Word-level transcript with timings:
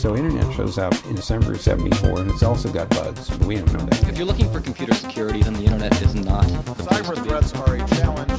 So 0.00 0.16
internet 0.16 0.50
shows 0.54 0.78
up 0.78 0.94
in 1.10 1.14
December 1.14 1.52
of 1.52 1.60
74 1.60 2.20
and 2.20 2.30
it's 2.30 2.42
also 2.42 2.72
got 2.72 2.88
bugs, 2.88 3.28
but 3.28 3.46
we 3.46 3.56
don't 3.56 3.70
know 3.70 3.84
that. 3.84 4.08
If 4.08 4.16
you're 4.16 4.26
looking 4.26 4.50
for 4.50 4.58
computer 4.58 4.94
security, 4.94 5.42
then 5.42 5.52
the 5.52 5.64
internet 5.64 5.92
is 6.00 6.14
not. 6.14 6.46
Cyber 6.88 7.22
threats 7.22 7.52
are 7.52 7.74
a 7.74 7.86
challenge 7.86 8.32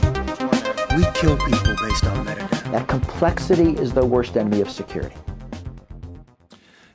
We 0.98 1.04
kill 1.14 1.38
people 1.38 1.76
based 1.80 2.04
on 2.06 2.26
metadata. 2.26 2.72
That 2.72 2.88
complexity 2.88 3.80
is 3.80 3.94
the 3.94 4.04
worst 4.04 4.36
enemy 4.38 4.62
of 4.62 4.72
security. 4.72 5.16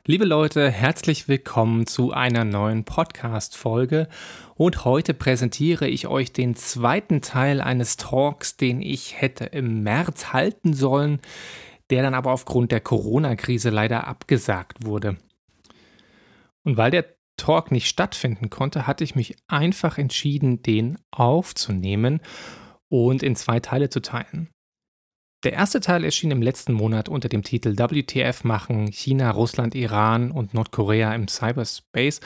Liebe 0.05 0.25
Leute, 0.25 0.69
herzlich 0.69 1.29
willkommen 1.29 1.87
zu 1.87 2.11
einer 2.11 2.45
neuen 2.45 2.83
Podcast-Folge. 2.83 4.09
Und 4.57 4.85
heute 4.85 5.15
präsentiere 5.15 5.87
ich 5.87 6.09
euch 6.09 6.33
den 6.33 6.57
zweiten 6.57 7.21
Teil 7.21 7.61
eines 7.61 7.99
Talks, 7.99 8.57
den 8.57 8.83
ich 8.83 9.21
hätte 9.21 9.45
im 9.45 9.85
März 9.85 10.33
halten 10.33 10.75
sollen, 10.75 11.21
der 11.91 12.03
dann 12.03 12.15
aber 12.15 12.33
aufgrund 12.33 12.73
der 12.73 12.81
Corona-Krise 12.81 13.71
leider 13.71 14.07
abgesagt 14.07 14.85
wurde. 14.85 15.17
Und 16.65 16.77
weil 16.77 16.91
der 16.91 17.17
Talk 17.37 17.71
nicht 17.71 17.87
stattfinden 17.87 18.51
konnte, 18.51 18.87
hatte 18.87 19.05
ich 19.05 19.15
mich 19.15 19.37
einfach 19.47 19.99
entschieden, 19.99 20.63
den 20.63 20.99
aufzunehmen 21.11 22.21
und 22.89 23.23
in 23.23 23.37
zwei 23.37 23.61
Teile 23.61 23.91
zu 23.91 24.01
teilen. 24.01 24.49
Der 25.47 25.53
erste 25.53 25.79
Teil 25.79 26.03
erschien 26.03 26.33
im 26.33 26.43
letzten 26.43 26.73
Monat 26.73 27.09
unter 27.09 27.29
dem 27.29 27.45
Titel 27.45 27.79
WTF 27.79 28.43
machen 28.43 28.91
China, 28.91 29.31
Russland, 29.31 29.77
Iran 29.77 30.33
und 30.33 30.55
Nordkorea 30.55 31.15
im 31.15 31.29
Cyberspace. 31.29 32.19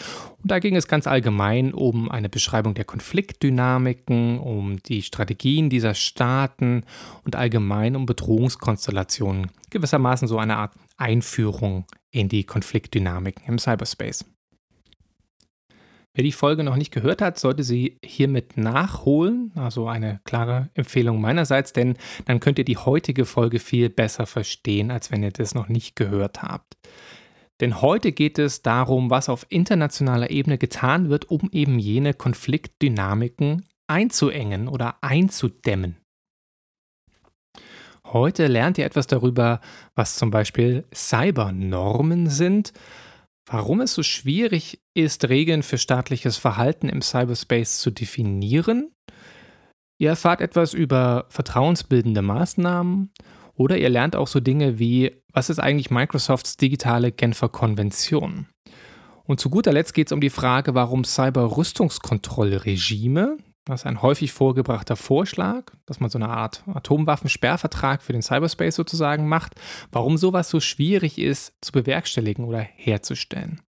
Und 0.42 0.51
da 0.51 0.59
ging 0.59 0.74
es 0.74 0.88
ganz 0.88 1.06
allgemein 1.06 1.75
um 1.75 2.11
eine 2.11 2.30
Beschreibung 2.30 2.73
der 2.73 2.87
Konfliktdynamiken, 2.87 4.38
um 4.38 4.83
die 4.84 5.02
Strategien 5.02 5.69
dieser 5.69 5.92
Staaten 5.92 6.84
und 7.23 7.37
allgemein 7.37 7.95
um 7.95 8.06
Bedrohungskonstellationen. 8.06 9.50
Gewissermaßen 9.69 10.27
so 10.27 10.39
eine 10.39 10.56
Art 10.56 10.73
Einführung 10.97 11.84
in 12.11 12.30
die 12.30 12.45
Konfliktdynamiken 12.45 13.45
im 13.47 13.58
Cyberspace. 13.58 14.25
Wer 16.12 16.25
die 16.25 16.33
Folge 16.33 16.64
noch 16.64 16.77
nicht 16.77 16.92
gehört 16.92 17.22
hat, 17.22 17.39
sollte 17.39 17.62
sie 17.62 17.98
hiermit 18.05 18.56
nachholen. 18.56 19.53
Also 19.55 19.86
eine 19.86 20.20
klare 20.25 20.69
Empfehlung 20.75 21.20
meinerseits, 21.20 21.72
denn 21.72 21.97
dann 22.25 22.41
könnt 22.41 22.58
ihr 22.58 22.64
die 22.64 22.77
heutige 22.77 23.25
Folge 23.25 23.61
viel 23.61 23.91
besser 23.91 24.27
verstehen, 24.27 24.91
als 24.91 25.12
wenn 25.12 25.22
ihr 25.22 25.30
das 25.30 25.55
noch 25.55 25.69
nicht 25.69 25.94
gehört 25.94 26.42
habt. 26.42 26.77
Denn 27.61 27.80
heute 27.80 28.11
geht 28.11 28.39
es 28.39 28.62
darum, 28.62 29.11
was 29.11 29.28
auf 29.28 29.47
internationaler 29.50 30.30
Ebene 30.30 30.58
getan 30.58 31.11
wird, 31.11 31.30
um 31.30 31.48
eben 31.52 31.78
jene 31.78 32.14
Konfliktdynamiken 32.14 33.67
einzuengen 33.86 34.67
oder 34.67 34.97
einzudämmen. 35.02 35.97
Heute 38.05 38.48
lernt 38.48 38.78
ihr 38.78 38.86
etwas 38.86 39.06
darüber, 39.06 39.61
was 39.95 40.17
zum 40.17 40.30
Beispiel 40.30 40.84
Cybernormen 40.92 42.28
sind, 42.28 42.72
warum 43.51 43.81
es 43.81 43.95
so 43.95 44.05
schwierig 44.05 44.81
ist, 44.95 45.29
Regeln 45.29 45.65
für 45.65 45.77
staatliches 45.77 46.37
Verhalten 46.37 46.89
im 46.89 47.03
Cyberspace 47.03 47.81
zu 47.81 47.91
definieren. 47.91 48.92
Ihr 49.98 50.11
erfahrt 50.11 50.41
etwas 50.41 50.73
über 50.73 51.27
vertrauensbildende 51.29 52.23
Maßnahmen 52.23 53.11
oder 53.55 53.77
ihr 53.77 53.89
lernt 53.91 54.15
auch 54.15 54.29
so 54.29 54.39
Dinge 54.41 54.79
wie, 54.79 55.17
was 55.33 55.51
ist 55.51 55.59
eigentlich 55.59 55.91
Microsofts 55.91 56.57
digitale 56.57 57.11
Genfer 57.12 57.48
Konvention? 57.48 58.47
Und 59.25 59.41
zu 59.41 59.51
guter 59.51 59.73
Letzt 59.73 59.95
geht 59.95 60.07
es 60.07 60.12
um 60.12 60.20
die 60.20 60.31
Frage, 60.31 60.75
warum 60.75 61.03
Cyber-Rüstungskontrollregime, 61.05 63.37
das 63.66 63.83
ist 63.83 63.86
ein 63.86 64.03
häufig 64.03 64.33
vorgebrachter 64.33 64.97
Vorschlag, 64.97 65.72
dass 65.86 66.00
man 66.00 66.11
so 66.11 66.19
eine 66.19 66.30
Art 66.30 66.64
Atomwaffensperrvertrag 66.66 68.02
für 68.02 68.12
den 68.12 68.22
Cyberspace 68.22 68.75
sozusagen 68.75 69.28
macht, 69.28 69.55
warum 69.92 70.17
sowas 70.17 70.48
so 70.48 70.61
schwierig 70.61 71.19
ist 71.19 71.55
zu 71.61 71.72
bewerkstelligen 71.72 72.44
oder 72.44 72.61
herzustellen. 72.61 73.61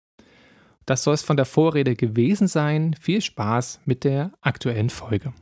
Das 0.86 1.04
soll 1.04 1.14
es 1.14 1.22
von 1.22 1.36
der 1.36 1.46
Vorrede 1.46 1.94
gewesen 1.94 2.48
sein. 2.48 2.96
Viel 3.00 3.20
Spaß 3.20 3.80
mit 3.84 4.04
der 4.04 4.32
aktuellen 4.40 4.90
Folge. 4.90 5.32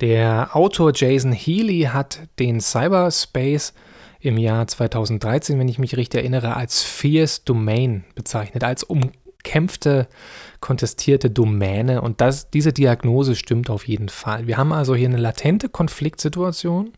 Der 0.00 0.54
Autor 0.54 0.92
Jason 0.94 1.32
Healy 1.32 1.88
hat 1.92 2.28
den 2.38 2.60
Cyberspace 2.60 3.72
im 4.26 4.38
Jahr 4.38 4.66
2013, 4.66 5.58
wenn 5.58 5.68
ich 5.68 5.78
mich 5.78 5.96
richtig 5.96 6.20
erinnere, 6.20 6.56
als 6.56 6.82
Fierce 6.82 7.44
Domain 7.44 8.04
bezeichnet, 8.14 8.64
als 8.64 8.82
umkämpfte, 8.82 10.08
kontestierte 10.60 11.30
Domäne. 11.30 12.02
Und 12.02 12.20
das, 12.20 12.50
diese 12.50 12.72
Diagnose 12.72 13.36
stimmt 13.36 13.70
auf 13.70 13.86
jeden 13.86 14.08
Fall. 14.08 14.46
Wir 14.46 14.56
haben 14.56 14.72
also 14.72 14.94
hier 14.94 15.08
eine 15.08 15.16
latente 15.16 15.68
Konfliktsituation, 15.68 16.92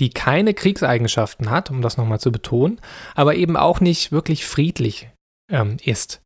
die 0.00 0.10
keine 0.10 0.54
Kriegseigenschaften 0.54 1.50
hat, 1.50 1.70
um 1.70 1.82
das 1.82 1.96
nochmal 1.96 2.20
zu 2.20 2.32
betonen, 2.32 2.80
aber 3.14 3.34
eben 3.34 3.56
auch 3.56 3.80
nicht 3.80 4.12
wirklich 4.12 4.46
friedlich 4.46 5.10
ähm, 5.50 5.76
ist. 5.84 6.22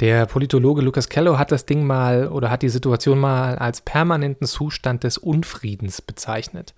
Der 0.00 0.26
Politologe 0.26 0.82
Lucas 0.82 1.08
Kello 1.08 1.38
hat 1.38 1.52
das 1.52 1.66
Ding 1.66 1.84
mal 1.84 2.28
oder 2.28 2.50
hat 2.50 2.62
die 2.62 2.68
Situation 2.68 3.20
mal 3.20 3.56
als 3.56 3.82
permanenten 3.82 4.46
Zustand 4.46 5.04
des 5.04 5.18
Unfriedens 5.18 6.02
bezeichnet. 6.02 6.74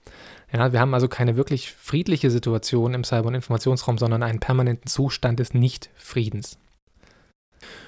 Ja, 0.54 0.72
wir 0.72 0.78
haben 0.78 0.94
also 0.94 1.08
keine 1.08 1.36
wirklich 1.36 1.72
friedliche 1.72 2.30
Situation 2.30 2.94
im 2.94 3.02
Cyber- 3.02 3.26
und 3.26 3.34
Informationsraum, 3.34 3.98
sondern 3.98 4.22
einen 4.22 4.38
permanenten 4.38 4.86
Zustand 4.86 5.40
des 5.40 5.52
Nichtfriedens. 5.52 6.58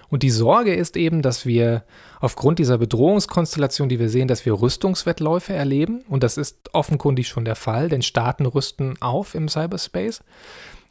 Und 0.09 0.25
die 0.25 0.31
Sorge 0.31 0.75
ist 0.75 0.97
eben, 0.97 1.23
dass 1.23 1.47
wir 1.47 1.85
aufgrund 2.21 2.59
dieser 2.59 2.79
Bedrohungskonstellation, 2.79 3.89
die 3.89 4.01
wir 4.01 4.09
sehen, 4.09 4.27
dass 4.27 4.47
wir 4.47 4.61
Rüstungswettläufe 4.61 5.53
erleben. 5.53 6.03
Und 6.09 6.25
das 6.25 6.39
ist 6.39 6.75
offenkundig 6.75 7.29
schon 7.29 7.45
der 7.45 7.55
Fall, 7.57 7.89
denn 7.89 8.03
Staaten 8.03 8.47
rüsten 8.47 9.01
auf 9.01 9.37
im 9.37 9.49
Cyberspace. 9.49 10.23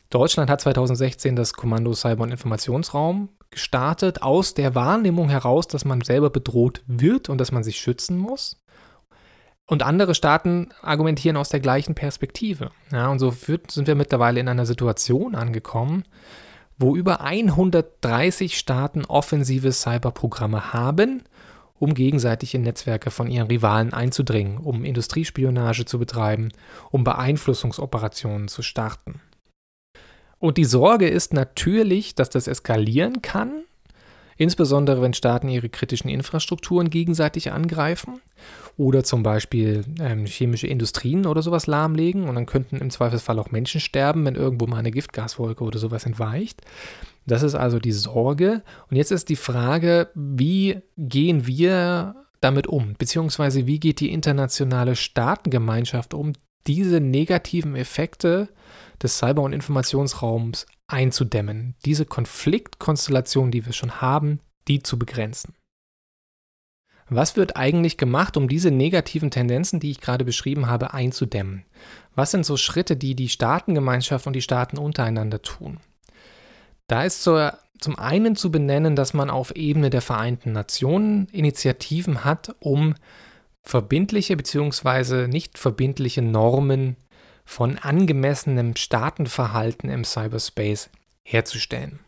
Deutschland 0.10 0.50
hat 0.50 0.62
2016 0.62 1.36
das 1.36 1.54
Kommando 1.54 1.94
Cyber- 1.94 2.24
und 2.24 2.32
Informationsraum 2.32 3.30
gestartet, 3.50 4.22
aus 4.22 4.54
der 4.54 4.76
Wahrnehmung 4.76 5.30
heraus, 5.30 5.68
dass 5.68 5.84
man 5.84 6.02
selber 6.02 6.30
bedroht 6.30 6.84
wird 6.88 7.28
und 7.28 7.38
dass 7.40 7.52
man 7.52 7.64
sich 7.64 7.78
schützen 7.78 8.18
muss. 8.18 8.62
Und 9.68 9.82
andere 9.82 10.14
Staaten 10.14 10.70
argumentieren 10.82 11.38
aus 11.38 11.50
der 11.50 11.60
gleichen 11.60 11.96
Perspektive. 11.96 12.72
Ja, 12.92 13.10
und 13.10 13.20
so 13.20 13.32
sind 13.32 13.88
wir 13.88 13.96
mittlerweile 13.96 14.40
in 14.40 14.48
einer 14.48 14.66
Situation 14.66 15.34
angekommen, 15.34 16.04
wo 16.78 16.96
über 16.96 17.22
130 17.22 18.58
Staaten 18.58 19.06
offensive 19.06 19.72
Cyberprogramme 19.72 20.74
haben, 20.74 21.24
um 21.80 21.94
gegenseitig 21.94 22.54
in 22.54 22.62
Netzwerke 22.62 23.10
von 23.10 23.28
ihren 23.28 23.48
Rivalen 23.48 23.94
einzudringen, 23.94 24.58
um 24.58 24.84
Industriespionage 24.84 25.86
zu 25.86 25.98
betreiben, 25.98 26.52
um 26.92 27.04
Beeinflussungsoperationen 27.04 28.48
zu 28.48 28.62
starten. 28.62 29.22
Und 30.38 30.58
die 30.58 30.66
Sorge 30.66 31.08
ist 31.08 31.34
natürlich, 31.34 32.14
dass 32.14 32.30
das 32.30 32.48
eskalieren 32.48 33.22
kann, 33.22 33.64
insbesondere 34.38 35.02
wenn 35.02 35.14
Staaten 35.14 35.50
ihre 35.50 35.70
kritischen 35.70 36.10
Infrastrukturen 36.10 36.90
gegenseitig 36.90 37.52
angreifen 37.52 38.22
oder 38.78 39.04
zum 39.04 39.24
Beispiel 39.24 39.86
ähm, 40.00 40.26
chemische 40.26 40.68
Industrien 40.68 41.26
oder 41.26 41.42
sowas 41.42 41.68
lahmlegen 41.68 42.28
und 42.28 42.36
dann 42.36 42.46
könnten 42.46 42.78
im 42.78 42.90
Zweifelsfall 42.90 43.40
auch 43.40 43.52
Menschen 43.52 43.80
sterben, 43.80 44.26
wenn 44.26 44.36
irgendwo 44.36 44.68
mal 44.68 44.78
eine 44.78 44.92
Giftgaswolke 44.92 45.64
oder 45.64 45.80
sowas 45.80 46.06
entweicht. 46.06 46.62
Das 47.26 47.44
ist 47.44 47.56
also 47.56 47.80
die 47.80 47.92
Sorge. 47.92 48.62
Und 48.90 48.98
jetzt 48.98 49.12
ist 49.12 49.30
die 49.30 49.36
Frage, 49.36 50.10
wie 50.14 50.82
gehen 50.98 51.48
wir 51.48 52.16
damit 52.42 52.68
um? 52.68 52.94
Beziehungsweise 52.98 53.66
wie 53.66 53.80
geht 53.80 54.00
die 54.00 54.12
internationale 54.12 54.96
Staatengemeinschaft 54.96 56.14
um, 56.14 56.34
diese 56.68 57.00
negativen 57.00 57.76
Effekte 57.76 58.50
des 59.02 59.18
Cyber- 59.18 59.42
und 59.42 59.54
Informationsraums 59.54 60.66
einzudämmen, 60.88 61.76
diese 61.86 62.06
Konfliktkonstellation, 62.06 63.52
die 63.52 63.66
wir 63.66 63.74
schon 63.74 64.02
haben, 64.02 64.40
die 64.68 64.84
zu 64.84 65.00
begrenzen. 65.00 65.56
Was 67.08 67.36
wird 67.36 67.56
eigentlich 67.56 67.98
gemacht, 67.98 68.36
um 68.36 68.48
diese 68.48 68.72
negativen 68.72 69.30
Tendenzen, 69.30 69.80
die 69.80 69.92
ich 69.92 70.02
gerade 70.02 70.26
beschrieben 70.26 70.68
habe, 70.68 70.94
einzudämmen? 70.94 71.64
Was 72.16 72.32
sind 72.32 72.46
so 72.46 72.58
Schritte, 72.58 72.96
die 72.96 73.16
die 73.16 73.30
Staatengemeinschaft 73.30 74.26
und 74.26 74.34
die 74.34 74.42
Staaten 74.42 74.80
untereinander 74.80 75.42
tun? 75.42 75.80
Da 76.88 77.04
ist 77.04 77.22
zur, 77.22 77.58
zum 77.80 78.00
einen 78.00 78.36
zu 78.36 78.52
benennen, 78.52 78.96
dass 78.96 79.14
man 79.14 79.30
auf 79.30 79.56
Ebene 79.56 79.92
der 79.92 80.02
Vereinten 80.02 80.52
Nationen 80.52 81.28
Initiativen 81.28 82.24
hat, 82.24 82.56
um 82.60 82.96
verbindliche 83.62 84.36
bzw. 84.36 85.28
nicht 85.28 85.58
verbindliche 85.58 86.22
Normen 86.22 86.96
von 87.46 87.78
angemessenem 87.78 88.76
Staatenverhalten 88.76 89.90
im 89.90 90.04
Cyberspace 90.04 90.90
herzustellen. 91.24 92.00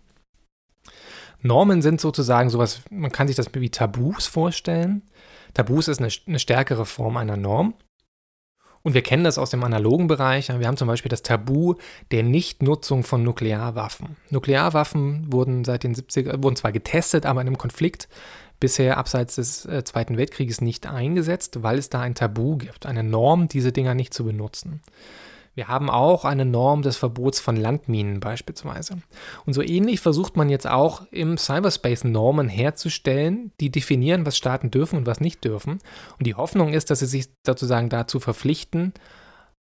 Normen 1.42 1.82
sind 1.82 2.02
sozusagen 2.02 2.50
sowas, 2.50 2.82
man 2.90 3.12
kann 3.12 3.28
sich 3.28 3.36
das 3.36 3.48
wie 3.54 3.70
Tabus 3.70 4.26
vorstellen. 4.26 5.04
Tabus 5.54 5.88
ist 5.88 6.00
eine, 6.00 6.10
eine 6.28 6.40
stärkere 6.40 6.86
Form 6.86 7.18
einer 7.18 7.38
Norm. 7.38 7.76
Und 8.84 8.94
wir 8.94 9.02
kennen 9.02 9.26
das 9.26 9.38
aus 9.38 9.50
dem 9.50 9.64
analogen 9.64 10.08
Bereich. 10.08 10.48
Wir 10.48 10.66
haben 10.66 10.78
zum 10.78 10.88
Beispiel 10.88 11.10
das 11.10 11.22
Tabu 11.22 11.76
der 12.12 12.24
Nichtnutzung 12.24 13.04
von 13.04 13.22
Nuklearwaffen. 13.22 14.16
Nuklearwaffen 14.30 15.32
wurden 15.32 15.66
seit 15.66 15.84
den 15.84 15.94
70er, 15.94 16.42
wurden 16.42 16.56
zwar 16.56 16.72
getestet, 16.72 17.26
aber 17.26 17.42
in 17.42 17.48
einem 17.48 17.58
Konflikt 17.58 18.08
bisher 18.60 18.98
abseits 18.98 19.36
des 19.36 19.66
äh, 19.66 19.84
Zweiten 19.84 20.18
Weltkrieges 20.18 20.62
nicht 20.62 20.88
eingesetzt, 20.88 21.64
weil 21.64 21.78
es 21.78 21.90
da 21.90 22.02
ein 22.02 22.16
Tabu 22.16 22.58
gibt, 22.58 22.86
eine 22.86 23.04
Norm, 23.04 23.48
diese 23.50 23.72
Dinger 23.72 23.94
nicht 23.94 24.14
zu 24.14 24.24
benutzen. 24.24 24.82
Wir 25.58 25.68
haben 25.68 25.90
auch 25.90 26.24
eine 26.24 26.46
Norm 26.46 26.84
des 26.84 26.98
Verbots 26.98 27.40
von 27.40 27.56
Landminen 27.56 28.20
beispielsweise. 28.20 29.00
Und 29.48 29.54
so 29.54 29.64
ähnlich 29.64 30.02
versucht 30.02 30.38
man 30.38 30.50
jetzt 30.50 30.68
auch 30.68 31.08
im 31.10 31.40
Cyberspace 31.40 32.04
Normen 32.04 32.48
herzustellen, 32.48 33.52
die 33.60 33.72
definieren, 33.72 34.24
was 34.28 34.38
Staaten 34.38 34.70
dürfen 34.70 34.98
und 34.98 35.08
was 35.08 35.20
nicht 35.20 35.44
dürfen. 35.44 35.80
Und 36.20 36.28
die 36.28 36.36
Hoffnung 36.36 36.74
ist, 36.74 36.92
dass 36.92 37.00
sie 37.00 37.08
sich 37.08 37.30
sozusagen 37.44 37.90
dazu 37.90 38.20
verpflichten, 38.20 38.94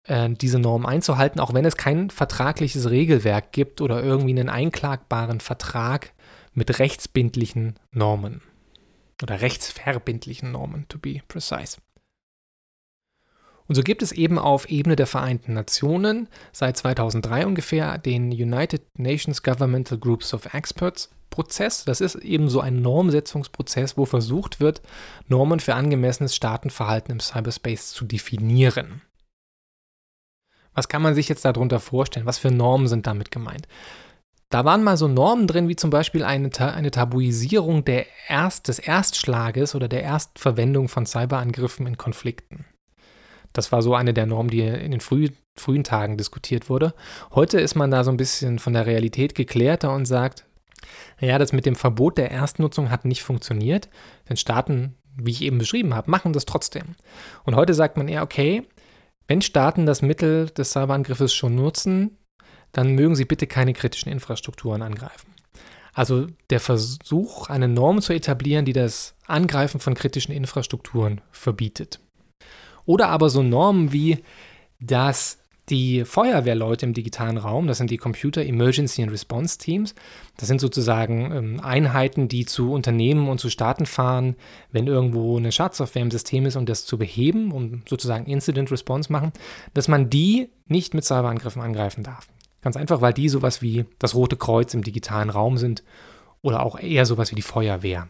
äh, 0.04 0.30
diese 0.30 0.60
Norm 0.60 0.86
einzuhalten, 0.86 1.40
auch 1.40 1.54
wenn 1.54 1.64
es 1.64 1.76
kein 1.76 2.10
vertragliches 2.10 2.88
Regelwerk 2.88 3.50
gibt 3.50 3.80
oder 3.80 4.00
irgendwie 4.00 4.30
einen 4.30 4.48
einklagbaren 4.48 5.40
Vertrag 5.40 6.12
mit 6.54 6.78
rechtsbindlichen 6.78 7.80
Normen 7.90 8.42
oder 9.24 9.40
rechtsverbindlichen 9.40 10.52
Normen, 10.52 10.86
to 10.88 10.98
be 10.98 11.20
precise. 11.26 11.78
Und 13.70 13.76
so 13.76 13.84
gibt 13.84 14.02
es 14.02 14.10
eben 14.10 14.36
auf 14.36 14.68
Ebene 14.68 14.96
der 14.96 15.06
Vereinten 15.06 15.54
Nationen 15.54 16.26
seit 16.50 16.76
2003 16.76 17.46
ungefähr 17.46 17.98
den 17.98 18.32
United 18.32 18.82
Nations 18.98 19.44
Governmental 19.44 19.96
Groups 19.96 20.34
of 20.34 20.52
Experts 20.52 21.08
Prozess. 21.30 21.84
Das 21.84 22.00
ist 22.00 22.16
eben 22.16 22.48
so 22.48 22.58
ein 22.60 22.82
Normsetzungsprozess, 22.82 23.96
wo 23.96 24.06
versucht 24.06 24.58
wird, 24.58 24.82
Normen 25.28 25.60
für 25.60 25.76
angemessenes 25.76 26.34
Staatenverhalten 26.34 27.12
im 27.12 27.20
Cyberspace 27.20 27.92
zu 27.92 28.04
definieren. 28.04 29.02
Was 30.74 30.88
kann 30.88 31.02
man 31.02 31.14
sich 31.14 31.28
jetzt 31.28 31.44
darunter 31.44 31.78
vorstellen? 31.78 32.26
Was 32.26 32.38
für 32.38 32.50
Normen 32.50 32.88
sind 32.88 33.06
damit 33.06 33.30
gemeint? 33.30 33.68
Da 34.48 34.64
waren 34.64 34.82
mal 34.82 34.96
so 34.96 35.06
Normen 35.06 35.46
drin, 35.46 35.68
wie 35.68 35.76
zum 35.76 35.90
Beispiel 35.90 36.24
eine, 36.24 36.50
eine 36.58 36.90
Tabuisierung 36.90 37.84
der 37.84 38.06
Erst, 38.26 38.66
des 38.66 38.80
Erstschlages 38.80 39.76
oder 39.76 39.86
der 39.86 40.02
Erstverwendung 40.02 40.88
von 40.88 41.06
Cyberangriffen 41.06 41.86
in 41.86 41.96
Konflikten. 41.96 42.64
Das 43.52 43.72
war 43.72 43.82
so 43.82 43.94
eine 43.94 44.14
der 44.14 44.26
Normen, 44.26 44.50
die 44.50 44.60
in 44.60 44.90
den 44.90 45.00
früh, 45.00 45.28
frühen 45.58 45.84
Tagen 45.84 46.16
diskutiert 46.16 46.68
wurde. 46.68 46.94
Heute 47.34 47.60
ist 47.60 47.74
man 47.74 47.90
da 47.90 48.04
so 48.04 48.10
ein 48.10 48.16
bisschen 48.16 48.58
von 48.58 48.72
der 48.72 48.86
Realität 48.86 49.34
geklärter 49.34 49.92
und 49.92 50.06
sagt, 50.06 50.46
ja, 51.20 51.38
das 51.38 51.52
mit 51.52 51.66
dem 51.66 51.74
Verbot 51.74 52.18
der 52.18 52.30
Erstnutzung 52.30 52.90
hat 52.90 53.04
nicht 53.04 53.22
funktioniert, 53.22 53.88
denn 54.28 54.36
Staaten, 54.36 54.94
wie 55.16 55.30
ich 55.30 55.42
eben 55.42 55.58
beschrieben 55.58 55.94
habe, 55.94 56.10
machen 56.10 56.32
das 56.32 56.46
trotzdem. 56.46 56.94
Und 57.44 57.56
heute 57.56 57.74
sagt 57.74 57.96
man 57.96 58.08
eher, 58.08 58.22
okay, 58.22 58.62
wenn 59.26 59.42
Staaten 59.42 59.86
das 59.86 60.02
Mittel 60.02 60.46
des 60.50 60.72
Cyberangriffes 60.72 61.34
schon 61.34 61.54
nutzen, 61.54 62.16
dann 62.72 62.94
mögen 62.94 63.16
sie 63.16 63.24
bitte 63.24 63.46
keine 63.46 63.72
kritischen 63.72 64.10
Infrastrukturen 64.10 64.82
angreifen. 64.82 65.34
Also 65.92 66.28
der 66.50 66.60
Versuch, 66.60 67.48
eine 67.48 67.68
Norm 67.68 68.00
zu 68.00 68.12
etablieren, 68.12 68.64
die 68.64 68.72
das 68.72 69.14
Angreifen 69.26 69.80
von 69.80 69.94
kritischen 69.94 70.32
Infrastrukturen 70.32 71.20
verbietet. 71.32 72.00
Oder 72.90 73.08
aber 73.08 73.30
so 73.30 73.44
Normen 73.44 73.92
wie, 73.92 74.18
dass 74.80 75.38
die 75.68 76.04
Feuerwehrleute 76.04 76.84
im 76.84 76.92
digitalen 76.92 77.38
Raum, 77.38 77.68
das 77.68 77.78
sind 77.78 77.88
die 77.88 77.98
Computer 77.98 78.44
Emergency 78.44 79.00
and 79.00 79.12
Response 79.12 79.58
Teams, 79.58 79.94
das 80.38 80.48
sind 80.48 80.60
sozusagen 80.60 81.30
ähm, 81.30 81.60
Einheiten, 81.60 82.26
die 82.26 82.46
zu 82.46 82.72
Unternehmen 82.72 83.28
und 83.28 83.38
zu 83.38 83.48
Staaten 83.48 83.86
fahren, 83.86 84.34
wenn 84.72 84.88
irgendwo 84.88 85.36
eine 85.36 85.52
Schadsoftware 85.52 86.02
im 86.02 86.10
System 86.10 86.46
ist, 86.46 86.56
um 86.56 86.66
das 86.66 86.84
zu 86.84 86.98
beheben, 86.98 87.52
um 87.52 87.82
sozusagen 87.88 88.26
Incident 88.26 88.72
Response 88.72 89.12
machen, 89.12 89.30
dass 89.72 89.86
man 89.86 90.10
die 90.10 90.48
nicht 90.66 90.92
mit 90.92 91.04
Cyberangriffen 91.04 91.62
angreifen 91.62 92.02
darf. 92.02 92.26
Ganz 92.60 92.76
einfach, 92.76 93.02
weil 93.02 93.12
die 93.12 93.28
sowas 93.28 93.62
wie 93.62 93.84
das 94.00 94.16
Rote 94.16 94.36
Kreuz 94.36 94.74
im 94.74 94.82
digitalen 94.82 95.30
Raum 95.30 95.58
sind 95.58 95.84
oder 96.42 96.66
auch 96.66 96.76
eher 96.76 97.06
sowas 97.06 97.30
wie 97.30 97.36
die 97.36 97.42
Feuerwehr. 97.42 98.08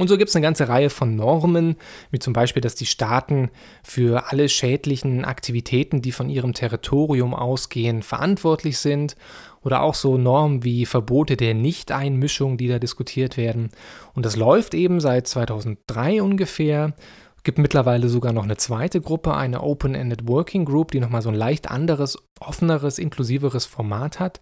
Und 0.00 0.08
so 0.08 0.16
gibt 0.16 0.30
es 0.30 0.36
eine 0.36 0.42
ganze 0.42 0.66
Reihe 0.70 0.88
von 0.88 1.14
Normen, 1.14 1.76
wie 2.10 2.18
zum 2.18 2.32
Beispiel, 2.32 2.62
dass 2.62 2.74
die 2.74 2.86
Staaten 2.86 3.50
für 3.82 4.30
alle 4.32 4.48
schädlichen 4.48 5.26
Aktivitäten, 5.26 6.00
die 6.00 6.10
von 6.10 6.30
ihrem 6.30 6.54
Territorium 6.54 7.34
ausgehen, 7.34 8.02
verantwortlich 8.02 8.78
sind. 8.78 9.14
Oder 9.62 9.82
auch 9.82 9.94
so 9.94 10.16
Normen 10.16 10.64
wie 10.64 10.86
Verbote 10.86 11.36
der 11.36 11.52
Nichteinmischung, 11.52 12.56
die 12.56 12.66
da 12.66 12.78
diskutiert 12.78 13.36
werden. 13.36 13.68
Und 14.14 14.24
das 14.24 14.36
läuft 14.36 14.72
eben 14.72 15.00
seit 15.00 15.26
2003 15.28 16.22
ungefähr. 16.22 16.94
Es 17.36 17.42
gibt 17.42 17.58
mittlerweile 17.58 18.08
sogar 18.08 18.32
noch 18.32 18.44
eine 18.44 18.56
zweite 18.56 19.02
Gruppe, 19.02 19.34
eine 19.34 19.62
Open-Ended 19.62 20.26
Working 20.26 20.64
Group, 20.64 20.92
die 20.92 21.00
nochmal 21.00 21.20
so 21.20 21.28
ein 21.28 21.34
leicht 21.34 21.70
anderes, 21.70 22.16
offeneres, 22.40 22.98
inklusiveres 22.98 23.66
Format 23.66 24.18
hat. 24.18 24.40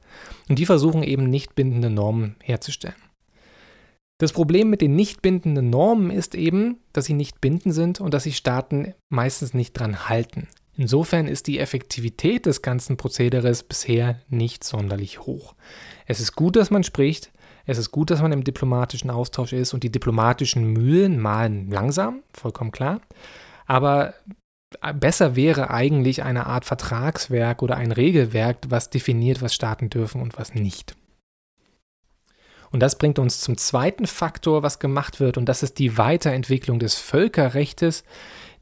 Und 0.49 0.61
die 0.61 0.67
versuchen 0.67 1.03
eben 1.03 1.29
nicht 1.29 1.57
bindende 1.57 1.91
Normen 1.91 2.37
herzustellen. 2.45 3.08
Das 4.19 4.33
Problem 4.33 4.69
mit 4.69 4.81
den 4.81 4.97
nicht 4.97 5.23
bindenden 5.23 5.71
Normen 5.71 6.11
ist 6.11 6.35
eben, 6.35 6.79
dass 6.93 7.05
sie 7.05 7.15
nicht 7.15 7.41
bindend 7.41 7.73
sind 7.73 8.01
und 8.01 8.13
dass 8.13 8.25
sich 8.25 8.37
Staaten 8.37 8.95
meistens 9.09 9.55
nicht 9.55 9.75
dran 9.75 10.09
halten. 10.09 10.49
Insofern 10.77 11.29
ist 11.29 11.47
die 11.47 11.61
Effektivität 11.61 12.47
des 12.47 12.63
ganzen 12.63 12.97
Prozederes 12.97 13.63
bisher 13.63 14.21
nicht 14.29 14.65
sonderlich 14.65 15.21
hoch. 15.21 15.55
Es 16.07 16.21
ist 16.21 16.35
gut, 16.35 16.57
dass 16.57 16.71
man 16.71 16.83
spricht, 16.85 17.31
es 17.67 17.79
ist 17.79 17.93
gut, 17.93 18.11
dass 18.11 18.23
man 18.23 18.33
im 18.33 18.45
diplomatischen 18.45 19.11
Austausch 19.11 19.53
ist 19.53 19.73
und 19.75 19.85
die 19.85 19.93
diplomatischen 19.93 20.65
Mühlen 20.73 21.21
malen 21.21 21.71
langsam, 21.71 22.23
vollkommen 22.33 22.73
klar. 22.73 23.01
Aber 23.67 24.15
besser 24.95 25.37
wäre 25.37 25.71
eigentlich 25.71 26.23
eine 26.23 26.47
Art 26.47 26.65
Vertragswerk 26.65 27.63
oder 27.63 27.77
ein 27.77 27.93
Regelwerk, 27.93 28.59
was 28.69 28.91
definiert, 28.91 29.43
was 29.43 29.55
Staaten 29.55 29.91
dürfen 29.91 30.21
und 30.21 30.39
was 30.39 30.55
nicht. 30.55 30.97
Und 32.71 32.81
das 32.81 32.99
bringt 32.99 33.19
uns 33.19 33.41
zum 33.41 33.57
zweiten 33.57 34.07
Faktor, 34.07 34.63
was 34.63 34.79
gemacht 34.79 35.21
wird, 35.21 35.39
und 35.39 35.47
das 35.47 35.63
ist 35.63 35.79
die 35.79 35.97
Weiterentwicklung 35.97 36.79
des 36.79 36.97
Völkerrechtes, 36.97 38.05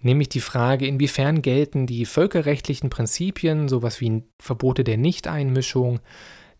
nämlich 0.00 0.28
die 0.28 0.40
Frage, 0.40 0.86
inwiefern 0.86 1.42
gelten 1.42 1.86
die 1.86 2.04
völkerrechtlichen 2.04 2.90
Prinzipien, 2.90 3.68
sowas 3.68 4.00
wie 4.00 4.22
Verbote 4.38 4.84
der 4.84 4.96
Nichteinmischung, 4.96 6.00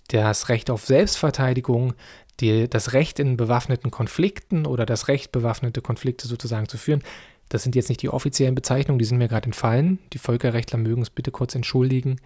das 0.09 0.49
Recht 0.49 0.71
auf 0.71 0.85
Selbstverteidigung, 0.85 1.95
die, 2.41 2.69
das 2.69 2.93
Recht 2.93 3.19
in 3.19 3.37
bewaffneten 3.37 3.91
Konflikten 3.91 4.67
oder 4.67 4.87
das 4.87 5.09
Recht, 5.09 5.33
bewaffnete 5.33 5.81
Konflikte 5.81 6.29
sozusagen 6.29 6.69
zu 6.69 6.79
führen. 6.79 7.03
Das 7.49 7.63
sind 7.63 7.77
jetzt 7.77 7.89
nicht 7.89 8.03
die 8.03 8.09
offiziellen 8.09 8.55
Bezeichnungen, 8.55 8.99
die 8.99 9.05
sind 9.05 9.19
mir 9.19 9.29
gerade 9.29 9.47
entfallen. 9.47 10.01
Die 10.13 10.19
Völkerrechtler 10.19 10.79
mögen 10.79 11.03
es 11.03 11.11
bitte 11.11 11.31
kurz 11.31 11.55
entschuldigen. 11.55 12.21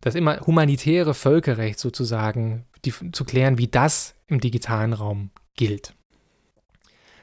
Das 0.00 0.16
immer 0.16 0.40
humanitäre 0.40 1.14
Völkerrecht 1.14 1.78
sozusagen 1.78 2.64
die, 2.84 2.92
zu 3.12 3.24
klären, 3.24 3.56
wie 3.56 3.68
das 3.68 4.13
im 4.26 4.40
digitalen 4.40 4.92
Raum 4.92 5.30
gilt. 5.56 5.94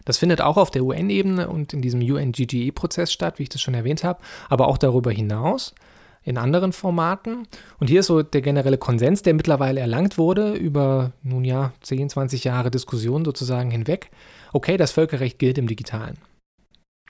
Das 0.06 0.18
findet 0.18 0.42
auch 0.42 0.58
auf 0.58 0.72
der 0.72 0.84
UN-Ebene 0.84 1.48
und 1.48 1.74
in 1.74 1.82
diesem 1.82 2.02
UNGGE-Prozess 2.02 3.14
statt, 3.14 3.38
wie 3.38 3.44
ich 3.44 3.50
das 3.50 3.62
schon 3.62 3.74
erwähnt 3.74 4.04
habe, 4.04 4.22
aber 4.50 4.68
auch 4.68 4.78
darüber 4.78 5.12
hinaus 5.12 5.76
in 6.24 6.38
anderen 6.38 6.72
Formaten. 6.72 7.48
Und 7.80 7.88
hier 7.90 8.02
ist 8.02 8.08
so 8.08 8.22
der 8.22 8.42
generelle 8.42 8.78
Konsens, 8.78 9.24
der 9.24 9.34
mittlerweile 9.34 9.80
erlangt 9.80 10.18
wurde 10.18 10.54
über, 10.54 11.14
nun 11.24 11.44
ja, 11.44 11.74
10, 11.82 12.10
20 12.10 12.44
Jahre 12.44 12.72
Diskussion 12.72 13.26
sozusagen 13.26 13.72
hinweg. 13.72 14.12
Okay, 14.54 14.78
das 14.78 14.92
Völkerrecht 14.92 15.40
gilt 15.40 15.58
im 15.58 15.68
Digitalen. 15.68 16.18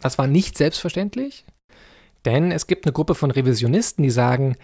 Das 0.01 0.17
war 0.17 0.27
nicht 0.27 0.57
selbstverständlich, 0.57 1.45
denn 2.25 2.51
es 2.51 2.67
gibt 2.67 2.85
eine 2.85 2.93
Gruppe 2.93 3.15
von 3.15 3.31
Revisionisten, 3.31 4.03
die 4.03 4.09
sagen, 4.09 4.55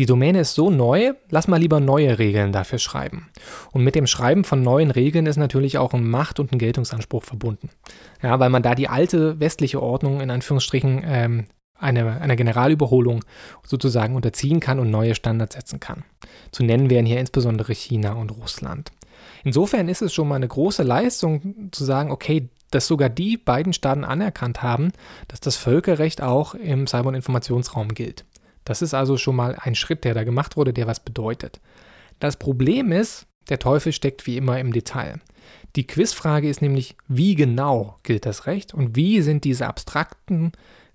die 0.00 0.06
Domäne 0.06 0.40
ist 0.40 0.54
so 0.54 0.70
neu, 0.70 1.12
lass 1.28 1.46
mal 1.46 1.58
lieber 1.60 1.78
neue 1.78 2.18
Regeln 2.18 2.52
dafür 2.52 2.78
schreiben. 2.78 3.28
Und 3.70 3.84
mit 3.84 3.94
dem 3.94 4.06
Schreiben 4.06 4.44
von 4.44 4.62
neuen 4.62 4.90
Regeln 4.90 5.26
ist 5.26 5.36
natürlich 5.36 5.76
auch 5.76 5.92
ein 5.92 6.08
Macht- 6.08 6.40
und 6.40 6.52
ein 6.52 6.58
Geltungsanspruch 6.58 7.22
verbunden. 7.22 7.68
Ja, 8.22 8.40
weil 8.40 8.48
man 8.48 8.62
da 8.62 8.74
die 8.74 8.88
alte 8.88 9.38
westliche 9.40 9.82
Ordnung 9.82 10.22
in 10.22 10.30
Anführungsstrichen 10.30 11.02
ähm, 11.04 11.44
eine, 11.78 12.18
einer 12.18 12.34
Generalüberholung 12.34 13.26
sozusagen 13.62 14.16
unterziehen 14.16 14.58
kann 14.58 14.78
und 14.78 14.88
neue 14.88 15.14
Standards 15.14 15.54
setzen 15.54 15.80
kann. 15.80 16.04
Zu 16.50 16.64
nennen 16.64 16.88
wären 16.88 17.04
hier 17.04 17.20
insbesondere 17.20 17.74
China 17.74 18.12
und 18.12 18.30
Russland. 18.30 18.92
Insofern 19.44 19.86
ist 19.90 20.00
es 20.00 20.14
schon 20.14 20.28
mal 20.28 20.36
eine 20.36 20.48
große 20.48 20.82
Leistung 20.82 21.68
zu 21.72 21.84
sagen, 21.84 22.10
okay, 22.10 22.48
dass 22.70 22.86
sogar 22.86 23.10
die 23.10 23.36
beiden 23.36 23.74
Staaten 23.74 24.04
anerkannt 24.04 24.62
haben, 24.62 24.92
dass 25.28 25.40
das 25.40 25.56
Völkerrecht 25.56 26.22
auch 26.22 26.54
im 26.54 26.86
Cyber- 26.86 27.08
und 27.08 27.16
Informationsraum 27.16 27.92
gilt. 27.92 28.24
Das 28.70 28.82
ist 28.82 28.94
also 28.94 29.16
schon 29.16 29.34
mal 29.34 29.56
ein 29.58 29.74
Schritt, 29.74 30.04
der 30.04 30.14
da 30.14 30.22
gemacht 30.22 30.56
wurde, 30.56 30.72
der 30.72 30.86
was 30.86 31.00
bedeutet. 31.00 31.60
Das 32.20 32.36
Problem 32.36 32.92
ist, 32.92 33.26
der 33.48 33.58
Teufel 33.58 33.92
steckt 33.92 34.28
wie 34.28 34.36
immer 34.36 34.60
im 34.60 34.72
Detail. 34.72 35.18
Die 35.74 35.88
Quizfrage 35.88 36.48
ist 36.48 36.62
nämlich, 36.62 36.94
wie 37.08 37.34
genau 37.34 37.98
gilt 38.04 38.26
das 38.26 38.46
Recht 38.46 38.72
und 38.72 38.94
wie 38.94 39.22
sind 39.22 39.42
diese 39.42 39.66
abstrakten 39.66 40.52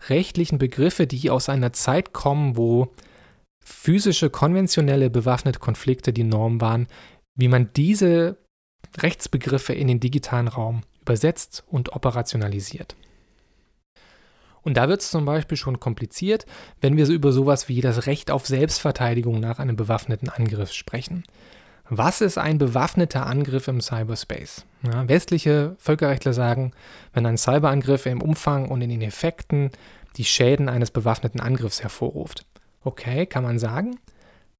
rechtlichen 0.07 0.57
Begriffe, 0.57 1.05
die 1.05 1.29
aus 1.29 1.49
einer 1.49 1.73
Zeit 1.73 2.13
kommen, 2.13 2.55
wo 2.55 2.93
physische, 3.61 4.29
konventionelle 4.29 5.09
bewaffnete 5.09 5.59
Konflikte 5.59 6.13
die 6.13 6.23
Norm 6.23 6.61
waren, 6.61 6.87
wie 7.37 7.49
man 7.49 7.71
diese 7.75 8.37
Rechtsbegriffe 8.99 9.73
in 9.73 9.89
den 9.89 9.99
digitalen 9.99 10.47
Raum 10.47 10.83
übersetzt 11.01 11.65
und 11.67 11.91
operationalisiert. 11.91 12.95
Und 14.65 14.75
da 14.75 14.89
wird 14.89 15.01
es 15.01 15.11
zum 15.11 15.23
Beispiel 15.23 15.57
schon 15.57 15.79
kompliziert, 15.79 16.45
wenn 16.81 16.97
wir 16.97 17.05
so 17.05 17.13
über 17.13 17.31
sowas 17.31 17.69
wie 17.69 17.79
das 17.79 18.07
Recht 18.07 18.31
auf 18.31 18.47
Selbstverteidigung 18.47 19.39
nach 19.39 19.59
einem 19.59 19.77
bewaffneten 19.77 20.27
Angriff 20.27 20.73
sprechen. 20.73 21.23
Was 21.87 22.19
ist 22.21 22.39
ein 22.39 22.57
bewaffneter 22.57 23.27
Angriff 23.27 23.67
im 23.67 23.79
Cyberspace? 23.79 24.65
Ja, 24.81 25.07
westliche 25.07 25.75
Völkerrechtler 25.77 26.33
sagen, 26.33 26.71
wenn 27.13 27.27
ein 27.27 27.37
Cyberangriff 27.37 28.07
im 28.07 28.23
Umfang 28.23 28.67
und 28.69 28.81
in 28.81 28.89
den 28.89 29.03
Effekten 29.03 29.69
die 30.17 30.25
Schäden 30.25 30.67
eines 30.67 30.89
bewaffneten 30.89 31.41
Angriffs 31.41 31.83
hervorruft. 31.83 32.45
Okay, 32.83 33.27
kann 33.27 33.43
man 33.43 33.59
sagen. 33.59 33.97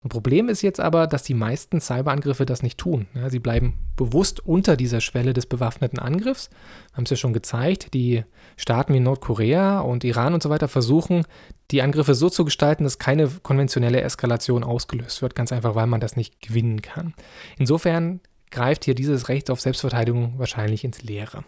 Ein 0.06 0.10
Problem 0.10 0.50
ist 0.50 0.62
jetzt 0.62 0.80
aber, 0.80 1.08
dass 1.08 1.24
die 1.24 1.34
meisten 1.34 1.82
Cyberangriffe 1.82 2.46
das 2.46 2.62
nicht 2.62 2.78
tun. 2.78 3.08
Ja, 3.16 3.32
sie 3.32 3.40
bleiben 3.40 3.74
bewusst 3.96 4.40
unter 4.46 4.78
dieser 4.78 5.02
Schwelle 5.02 5.34
des 5.34 5.48
bewaffneten 5.48 5.98
Angriffs. 5.98 6.52
Haben 6.94 7.06
es 7.06 7.10
ja 7.10 7.16
schon 7.16 7.34
gezeigt. 7.34 7.96
Die 7.96 8.24
Staaten 8.56 8.94
wie 8.94 9.00
Nordkorea 9.00 9.80
und 9.80 10.04
Iran 10.04 10.36
und 10.36 10.44
so 10.44 10.52
weiter 10.52 10.68
versuchen, 10.68 11.26
die 11.72 11.82
Angriffe 11.82 12.14
so 12.14 12.30
zu 12.30 12.46
gestalten, 12.46 12.84
dass 12.84 13.00
keine 13.00 13.28
konventionelle 13.28 14.02
Eskalation 14.02 14.64
ausgelöst 14.64 15.24
wird. 15.24 15.34
Ganz 15.34 15.52
einfach, 15.52 15.74
weil 15.74 15.88
man 15.88 16.02
das 16.02 16.16
nicht 16.16 16.40
gewinnen 16.40 16.84
kann. 16.84 17.16
Insofern 17.58 18.20
greift 18.52 18.86
hier 18.86 18.94
dieses 18.94 19.28
Recht 19.28 19.50
auf 19.50 19.60
Selbstverteidigung 19.60 20.36
wahrscheinlich 20.38 20.84
ins 20.84 21.02
Leere. 21.02 21.44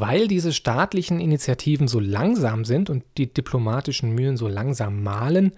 Weil 0.00 0.26
diese 0.26 0.52
staatlichen 0.52 1.20
Initiativen 1.20 1.86
so 1.86 2.00
langsam 2.00 2.64
sind 2.64 2.90
und 2.90 3.04
die 3.16 3.32
diplomatischen 3.32 4.12
Mühen 4.12 4.36
so 4.36 4.48
langsam 4.48 5.04
malen, 5.04 5.52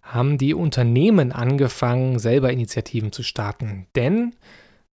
haben 0.00 0.38
die 0.38 0.54
Unternehmen 0.54 1.32
angefangen, 1.32 2.18
selber 2.18 2.50
Initiativen 2.50 3.12
zu 3.12 3.22
starten. 3.22 3.86
Denn 3.94 4.34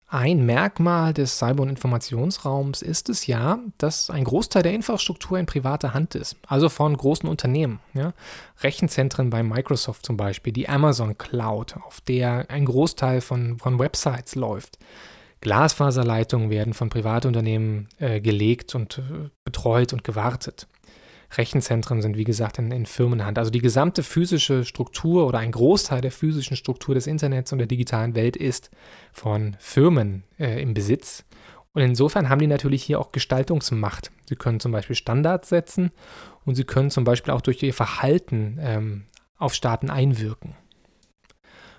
ein 0.09 0.47
Merkmal 0.47 1.13
des 1.13 1.39
Cyber- 1.39 1.63
und 1.63 1.69
Informationsraums 1.69 2.81
ist 2.81 3.11
es 3.11 3.27
ja, 3.27 3.59
dass 3.77 4.09
ein 4.09 4.25
Großteil 4.25 4.63
der 4.63 4.73
Infrastruktur 4.73 5.39
in 5.39 5.45
privater 5.45 5.93
Hand 5.93 6.15
ist, 6.15 6.37
also 6.47 6.71
von 6.71 6.97
großen 6.97 7.29
Unternehmen. 7.29 7.81
Ja? 7.93 8.15
Rechenzentren 8.63 9.29
bei 9.29 9.43
Microsoft 9.43 10.07
zum 10.07 10.17
Beispiel, 10.17 10.55
die 10.55 10.69
Amazon 10.69 11.19
Cloud, 11.19 11.77
auf 11.87 12.01
der 12.01 12.51
ein 12.51 12.65
Großteil 12.65 13.21
von, 13.21 13.59
von 13.59 13.79
Websites 13.79 14.35
läuft. 14.35 14.79
Glasfaserleitungen 15.43 16.51
werden 16.51 16.73
von 16.73 16.89
Privatunternehmen 16.89 17.89
äh, 17.99 18.21
gelegt 18.21 18.75
und 18.75 18.99
äh, 18.99 19.29
betreut 19.45 19.93
und 19.93 20.05
gewartet. 20.05 20.69
Rechenzentren 21.37 22.01
sind, 22.01 22.17
wie 22.17 22.25
gesagt, 22.25 22.59
in, 22.59 22.71
in, 22.71 22.87
Firmenhand. 22.87 23.39
Also 23.39 23.51
die 23.51 23.61
gesamte 23.61 24.03
physische 24.03 24.65
Struktur 24.65 25.27
oder 25.27 25.39
ein 25.39 25.51
Großteil 25.51 26.01
der 26.01 26.13
physischen 26.13 26.57
Struktur 26.57 26.95
des 26.95 27.07
Internets 27.07 27.53
und 27.53 27.59
der 27.59 27.67
digitalen 27.67 28.15
Welt 28.15 28.37
ist 28.37 28.71
von 29.13 29.57
Firmen 29.59 30.25
äh, 30.39 30.63
im 30.63 30.75
Besitz. 30.75 31.25
Und 31.73 31.83
insofern 31.83 32.29
haben 32.29 32.41
die 32.41 32.47
natürlich 32.47 32.85
hier 32.85 33.01
auch 33.01 33.13
Gestaltungsmacht. 33.13 34.13
Sie 34.29 34.37
können 34.37 34.61
zum 34.61 34.73
Beispiel 34.73 34.95
Standards 34.97 35.49
setzen 35.49 35.91
und 36.45 36.55
sie 36.55 36.65
können 36.65 36.91
zum 36.91 37.05
Beispiel 37.05 37.33
auch 37.33 37.41
durch 37.41 37.63
ihr 37.63 37.75
Verhalten 37.75 38.59
ähm, 38.61 39.05
auf 39.39 39.55
Staaten 39.55 39.91
einwirken. 39.91 40.55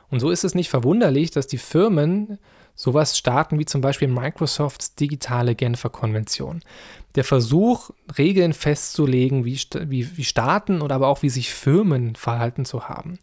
Und 0.10 0.20
so 0.20 0.32
ist 0.32 0.43
es 0.43 0.53
nicht 0.53 0.70
verwunderlich, 0.70 1.32
dass 1.32 1.48
die 1.48 1.58
Firmen 1.58 2.39
sowas 2.75 3.17
starten 3.17 3.59
wie 3.59 3.65
zum 3.65 3.81
Beispiel 3.81 4.07
Microsofts 4.07 4.95
digitale 4.95 5.55
Genfer 5.55 5.89
Konvention. 5.89 6.61
Der 7.15 7.23
Versuch, 7.23 7.91
Regeln 8.17 8.53
festzulegen, 8.53 9.45
wie, 9.45 9.59
wie, 9.85 10.17
wie 10.17 10.23
Staaten 10.23 10.81
oder 10.81 10.95
aber 10.95 11.07
auch 11.07 11.21
wie 11.21 11.29
sich 11.29 11.53
Firmen 11.53 12.15
verhalten 12.15 12.65
zu 12.65 12.89
haben. 12.89 13.19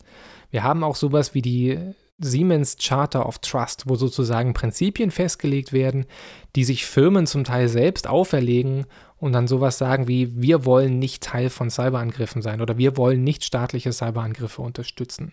Wir 0.51 0.63
haben 0.63 0.85
auch 0.85 0.97
sowas 0.97 1.35
wie 1.35 1.43
die 1.43 1.79
Siemens 2.19 2.77
Charter 2.79 3.27
of 3.27 3.39
Trust, 3.39 3.85
wo 3.89 3.97
sozusagen 3.97 4.53
Prinzipien 4.53 5.11
festgelegt 5.11 5.73
werden, 5.73 6.07
die 6.55 6.65
sich 6.65 6.85
Firmen 6.85 7.27
zum 7.27 7.45
Teil 7.45 7.69
selbst 7.69 8.07
auferlegen 8.07 8.85
und 9.19 9.33
dann 9.33 9.49
sowas 9.49 9.79
sagen 9.79 10.07
wie, 10.07 10.41
wir 10.41 10.65
wollen 10.65 10.99
nicht 10.99 11.23
Teil 11.23 11.51
von 11.51 11.71
Cyberangriffen 11.71 12.43
sein 12.43 12.61
oder 12.61 12.79
wir 12.79 12.97
wollen 12.97 13.25
nicht 13.25 13.45
staatliche 13.45 13.93
Cyberangriffe 13.93 14.63
unterstützen. 14.63 15.33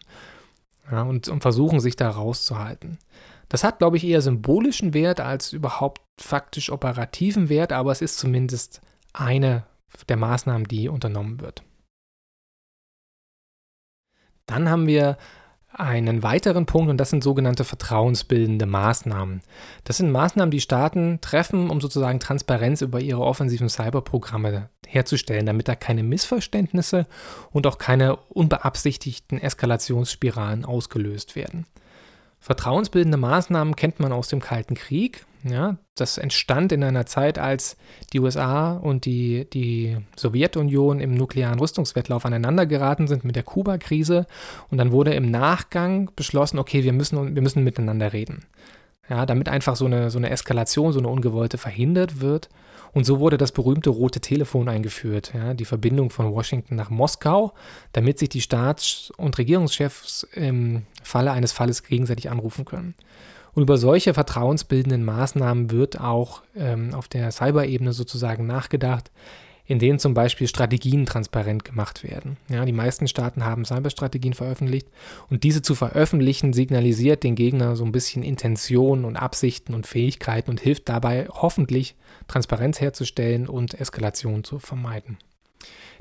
Ja, 0.90 1.04
und, 1.04 1.28
und 1.28 1.42
versuchen 1.42 1.82
sich 1.82 1.98
da 1.98 2.10
rauszuhalten. 2.10 2.98
Das 3.50 3.64
hat, 3.64 3.80
glaube 3.80 3.98
ich, 3.98 4.04
eher 4.04 4.22
symbolischen 4.22 4.94
Wert 4.94 5.20
als 5.20 5.54
überhaupt 5.54 6.02
faktisch 6.20 6.72
operativen 6.72 7.50
Wert, 7.50 7.72
aber 7.72 7.92
es 7.92 8.02
ist 8.02 8.18
zumindest 8.18 8.82
eine 9.14 9.66
der 10.10 10.18
Maßnahmen, 10.18 10.68
die 10.68 10.90
unternommen 10.90 11.40
wird. 11.40 11.64
Dann 14.46 14.70
haben 14.70 14.88
wir 14.88 15.18
einen 15.70 16.24
weiteren 16.24 16.66
Punkt 16.66 16.90
und 16.90 16.98
das 16.98 17.10
sind 17.10 17.24
sogenannte 17.24 17.64
vertrauensbildende 17.64 18.66
Maßnahmen. 18.66 19.42
Das 19.84 19.98
sind 19.98 20.12
Maßnahmen, 20.12 20.50
die 20.50 20.62
Staaten 20.62 21.20
treffen, 21.22 21.70
um 21.70 21.82
sozusagen 21.82 22.20
Transparenz 22.20 22.82
über 22.82 23.00
ihre 23.00 23.22
offensiven 23.22 23.70
Cyberprogramme 23.70 24.70
herzustellen, 24.88 25.46
damit 25.46 25.68
da 25.68 25.76
keine 25.76 26.04
Missverständnisse 26.04 27.06
und 27.52 27.68
auch 27.68 27.78
keine 27.78 28.16
unbeabsichtigten 28.16 29.40
Eskalationsspiralen 29.40 30.66
ausgelöst 30.66 31.36
werden. 31.36 31.66
Vertrauensbildende 32.40 33.18
Maßnahmen 33.18 33.76
kennt 33.76 34.00
man 34.00 34.12
aus 34.12 34.30
dem 34.30 34.40
Kalten 34.40 34.76
Krieg. 34.76 35.26
Ja, 35.44 35.78
das 35.96 36.18
entstand 36.18 36.72
in 36.72 36.84
einer 36.84 37.06
Zeit, 37.06 37.40
als 37.40 37.78
die 38.12 38.20
USA 38.20 38.74
und 38.74 39.06
die, 39.06 39.50
die 39.50 39.98
Sowjetunion 40.16 41.00
im 41.00 41.14
nuklearen 41.14 41.60
Rüstungswettlauf 41.60 42.26
aneinander 42.26 42.66
geraten 42.66 43.08
sind 43.08 43.24
mit 43.24 43.36
der 43.36 43.44
Kuba-Krise. 43.44 44.26
Und 44.70 44.78
dann 44.78 44.92
wurde 44.92 45.14
im 45.14 45.30
Nachgang 45.30 46.12
beschlossen, 46.16 46.60
okay, 46.60 46.84
wir 46.84 46.94
müssen, 46.94 47.36
wir 47.36 47.42
müssen 47.42 47.64
miteinander 47.64 48.14
reden. 48.14 48.46
Ja, 49.10 49.26
damit 49.26 49.48
einfach 49.50 49.76
so 49.76 49.86
eine, 49.86 50.10
so 50.10 50.18
eine 50.18 50.30
Eskalation, 50.30 50.92
so 50.92 51.00
eine 51.00 51.08
ungewollte 51.08 51.58
verhindert 51.58 52.20
wird. 52.20 52.50
Und 52.94 53.06
so 53.06 53.20
wurde 53.20 53.38
das 53.38 53.52
berühmte 53.52 53.90
rote 53.90 54.20
Telefon 54.22 54.70
eingeführt, 54.70 55.32
ja, 55.34 55.54
die 55.54 55.66
Verbindung 55.66 56.10
von 56.10 56.32
Washington 56.32 56.76
nach 56.76 56.90
Moskau, 56.90 57.54
damit 57.94 58.18
sich 58.18 58.30
die 58.30 58.42
Staats- 58.42 59.12
und 59.18 59.38
Regierungschefs 59.38 60.28
im 60.34 60.84
Falle 61.04 61.32
eines 61.32 61.52
Falles 61.52 61.84
gegenseitig 61.84 62.32
anrufen 62.32 62.66
können. 62.66 62.96
Und 63.54 63.64
über 63.64 63.78
solche 63.78 64.14
vertrauensbildenden 64.14 65.04
Maßnahmen 65.04 65.72
wird 65.72 66.00
auch 66.00 66.44
ähm, 66.56 66.94
auf 66.94 67.08
der 67.08 67.32
Cyber-Ebene 67.32 67.94
sozusagen 67.94 68.46
nachgedacht, 68.46 69.12
in 69.68 69.80
denen 69.80 70.00
zum 70.00 70.14
Beispiel 70.14 70.48
Strategien 70.48 71.06
transparent 71.06 71.66
gemacht 71.66 72.04
werden. 72.04 72.38
Ja, 72.50 72.66
die 72.66 72.72
meisten 72.72 73.08
Staaten 73.08 73.46
haben 73.46 73.66
Cyberstrategien 73.66 74.34
veröffentlicht 74.34 74.88
und 75.30 75.44
diese 75.44 75.62
zu 75.62 75.76
veröffentlichen 75.76 76.54
signalisiert 76.54 77.24
den 77.24 77.36
Gegner 77.36 77.76
so 77.76 77.84
ein 77.86 77.92
bisschen 77.92 78.24
Intentionen 78.24 79.06
und 79.06 79.18
Absichten 79.18 79.74
und 79.74 79.86
Fähigkeiten 79.86 80.50
und 80.50 80.62
hilft 80.62 80.90
dabei 80.90 81.28
hoffentlich 81.30 81.96
Transparenz 82.28 82.80
herzustellen 82.80 83.48
und 83.48 83.80
Eskalation 83.80 84.44
zu 84.44 84.60
vermeiden. 84.60 85.18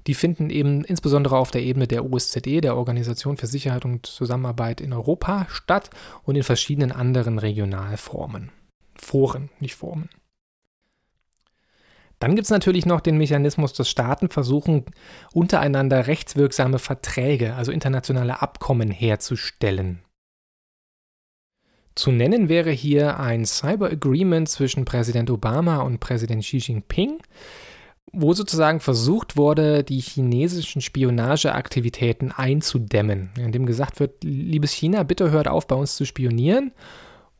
Die 0.07 0.15
finden 0.15 0.51
eben 0.51 0.85
insbesondere 0.85 1.37
auf 1.37 1.51
der 1.51 1.63
Ebene 1.63 1.89
der 1.89 2.05
OSZE, 2.05 2.61
der 2.61 2.77
Organisation 2.77 3.37
für 3.37 3.47
Sicherheit 3.47 3.85
und 3.85 4.07
Zusammenarbeit 4.07 4.81
in 4.81 4.93
Europa, 4.93 5.47
statt 5.51 5.91
und 6.23 6.37
in 6.37 6.45
verschiedenen 6.45 6.93
anderen 6.93 7.39
Regionalformen. 7.39 8.51
Foren, 8.95 9.51
nicht 9.59 9.75
Formen. 9.75 10.09
Dann 12.19 12.35
gibt 12.35 12.47
es 12.47 12.51
natürlich 12.51 12.87
noch 12.87 13.01
den 13.01 13.19
Mechanismus, 13.19 13.73
dass 13.75 13.91
Staaten 13.91 14.29
versuchen, 14.31 14.85
untereinander 15.33 16.07
rechtswirksame 16.07 16.79
Verträge, 16.79 17.55
also 17.55 17.73
internationale 17.73 18.41
Abkommen 18.41 18.91
herzustellen. 18.91 20.01
Zu 21.95 22.13
nennen 22.13 22.49
wäre 22.49 22.71
hier 22.71 23.19
ein 23.19 23.47
Cyber 23.47 23.91
Agreement 23.91 24.49
zwischen 24.49 24.85
Präsident 24.85 25.31
Obama 25.31 25.79
und 25.79 25.99
Präsident 25.99 26.43
Xi 26.43 26.59
Jinping, 26.59 27.19
wo 28.13 28.35
sozusagen 28.35 28.81
versucht 28.81 29.37
wurde, 29.37 29.83
die 29.83 30.01
chinesischen 30.01 30.81
Spionageaktivitäten 30.81 32.33
einzudämmen, 32.33 33.31
in 33.39 33.53
dem 33.53 33.67
gesagt 33.67 33.99
wird, 33.99 34.23
liebes 34.23 34.73
China, 34.73 35.03
bitte 35.03 35.31
hört 35.31 35.49
auf, 35.49 35.67
bei 35.67 35.75
uns 35.75 35.97
zu 35.97 36.05
spionieren 36.05 36.73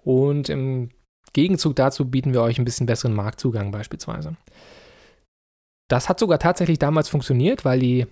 und 0.03 0.49
im 0.49 0.91
Gegenzug 1.37 1.77
dazu 1.77 2.11
bieten 2.11 2.33
wir 2.33 2.41
euch 2.41 2.59
ein 2.59 2.65
bisschen 2.65 2.87
besseren 2.87 3.15
Marktzugang 3.15 3.71
beispielsweise. 3.71 4.37
Das 5.89 6.09
hat 6.09 6.19
sogar 6.19 6.39
tatsächlich 6.39 6.79
damals 6.79 7.11
funktioniert, 7.11 7.63
weil 7.67 7.79
die, 7.79 8.07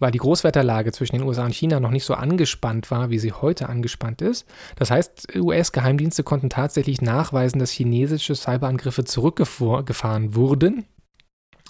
weil 0.00 0.10
die 0.10 0.18
Großwetterlage 0.18 0.90
zwischen 0.90 1.16
den 1.16 1.22
USA 1.22 1.44
und 1.44 1.54
China 1.54 1.78
noch 1.78 1.92
nicht 1.92 2.04
so 2.04 2.14
angespannt 2.14 2.90
war, 2.90 3.10
wie 3.10 3.20
sie 3.20 3.30
heute 3.30 3.68
angespannt 3.68 4.22
ist. 4.22 4.44
Das 4.74 4.90
heißt, 4.90 5.36
US-Geheimdienste 5.36 6.24
konnten 6.24 6.50
tatsächlich 6.50 7.00
nachweisen, 7.00 7.60
dass 7.60 7.70
chinesische 7.70 8.34
Cyberangriffe 8.34 9.04
zurückgefahren 9.04 10.34
wurden. 10.34 10.84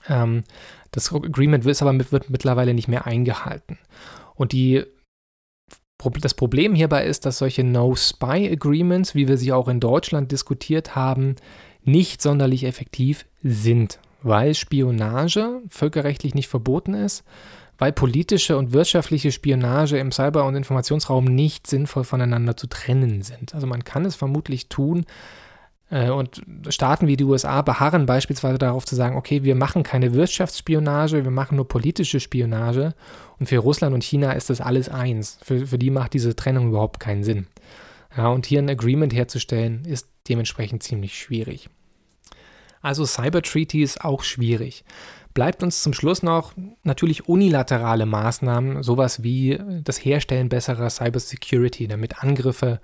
Ähm, 0.08 0.42
das 0.90 1.12
Agreement 1.12 1.64
wird 1.64 1.82
aber 1.82 1.92
mit, 1.92 2.12
wird 2.12 2.30
mittlerweile 2.30 2.72
nicht 2.72 2.88
mehr 2.88 3.06
eingehalten. 3.06 3.78
Und 4.34 4.52
die 4.52 4.86
das 6.20 6.34
Problem 6.34 6.74
hierbei 6.74 7.06
ist, 7.06 7.26
dass 7.26 7.38
solche 7.38 7.64
No-Spy-Agreements, 7.64 9.14
wie 9.14 9.28
wir 9.28 9.38
sie 9.38 9.52
auch 9.52 9.68
in 9.68 9.80
Deutschland 9.80 10.30
diskutiert 10.30 10.94
haben, 10.94 11.36
nicht 11.84 12.20
sonderlich 12.20 12.64
effektiv 12.64 13.26
sind, 13.42 13.98
weil 14.22 14.54
Spionage 14.54 15.60
völkerrechtlich 15.68 16.34
nicht 16.34 16.48
verboten 16.48 16.94
ist, 16.94 17.24
weil 17.78 17.92
politische 17.92 18.56
und 18.56 18.72
wirtschaftliche 18.72 19.32
Spionage 19.32 19.98
im 19.98 20.10
Cyber- 20.10 20.46
und 20.46 20.56
Informationsraum 20.56 21.24
nicht 21.24 21.66
sinnvoll 21.66 22.04
voneinander 22.04 22.56
zu 22.56 22.66
trennen 22.66 23.22
sind. 23.22 23.54
Also 23.54 23.66
man 23.66 23.84
kann 23.84 24.04
es 24.04 24.16
vermutlich 24.16 24.68
tun, 24.68 25.04
und 25.88 26.42
Staaten 26.68 27.06
wie 27.06 27.16
die 27.16 27.24
USA 27.24 27.62
beharren 27.62 28.06
beispielsweise 28.06 28.58
darauf 28.58 28.84
zu 28.84 28.96
sagen, 28.96 29.16
okay, 29.16 29.44
wir 29.44 29.54
machen 29.54 29.84
keine 29.84 30.14
Wirtschaftsspionage, 30.14 31.24
wir 31.24 31.30
machen 31.30 31.56
nur 31.56 31.68
politische 31.68 32.18
Spionage. 32.18 32.94
Und 33.38 33.48
für 33.48 33.58
Russland 33.58 33.94
und 33.94 34.02
China 34.02 34.32
ist 34.32 34.50
das 34.50 34.60
alles 34.60 34.88
eins. 34.88 35.38
Für, 35.42 35.66
für 35.66 35.78
die 35.78 35.90
macht 35.90 36.14
diese 36.14 36.34
Trennung 36.34 36.68
überhaupt 36.68 36.98
keinen 36.98 37.22
Sinn. 37.22 37.46
Ja, 38.16 38.28
und 38.28 38.46
hier 38.46 38.60
ein 38.60 38.70
Agreement 38.70 39.14
herzustellen, 39.14 39.84
ist 39.84 40.08
dementsprechend 40.28 40.82
ziemlich 40.82 41.16
schwierig. 41.18 41.68
Also 42.82 43.04
Cyber 43.04 43.42
Treaty 43.42 43.82
ist 43.82 44.04
auch 44.04 44.22
schwierig. 44.22 44.84
Bleibt 45.34 45.62
uns 45.62 45.82
zum 45.82 45.92
Schluss 45.92 46.22
noch 46.22 46.54
natürlich 46.82 47.28
unilaterale 47.28 48.06
Maßnahmen, 48.06 48.82
sowas 48.82 49.22
wie 49.22 49.60
das 49.84 50.02
Herstellen 50.02 50.48
besserer 50.48 50.88
Cyber 50.88 51.20
Security, 51.20 51.86
damit 51.88 52.22
Angriffe 52.22 52.80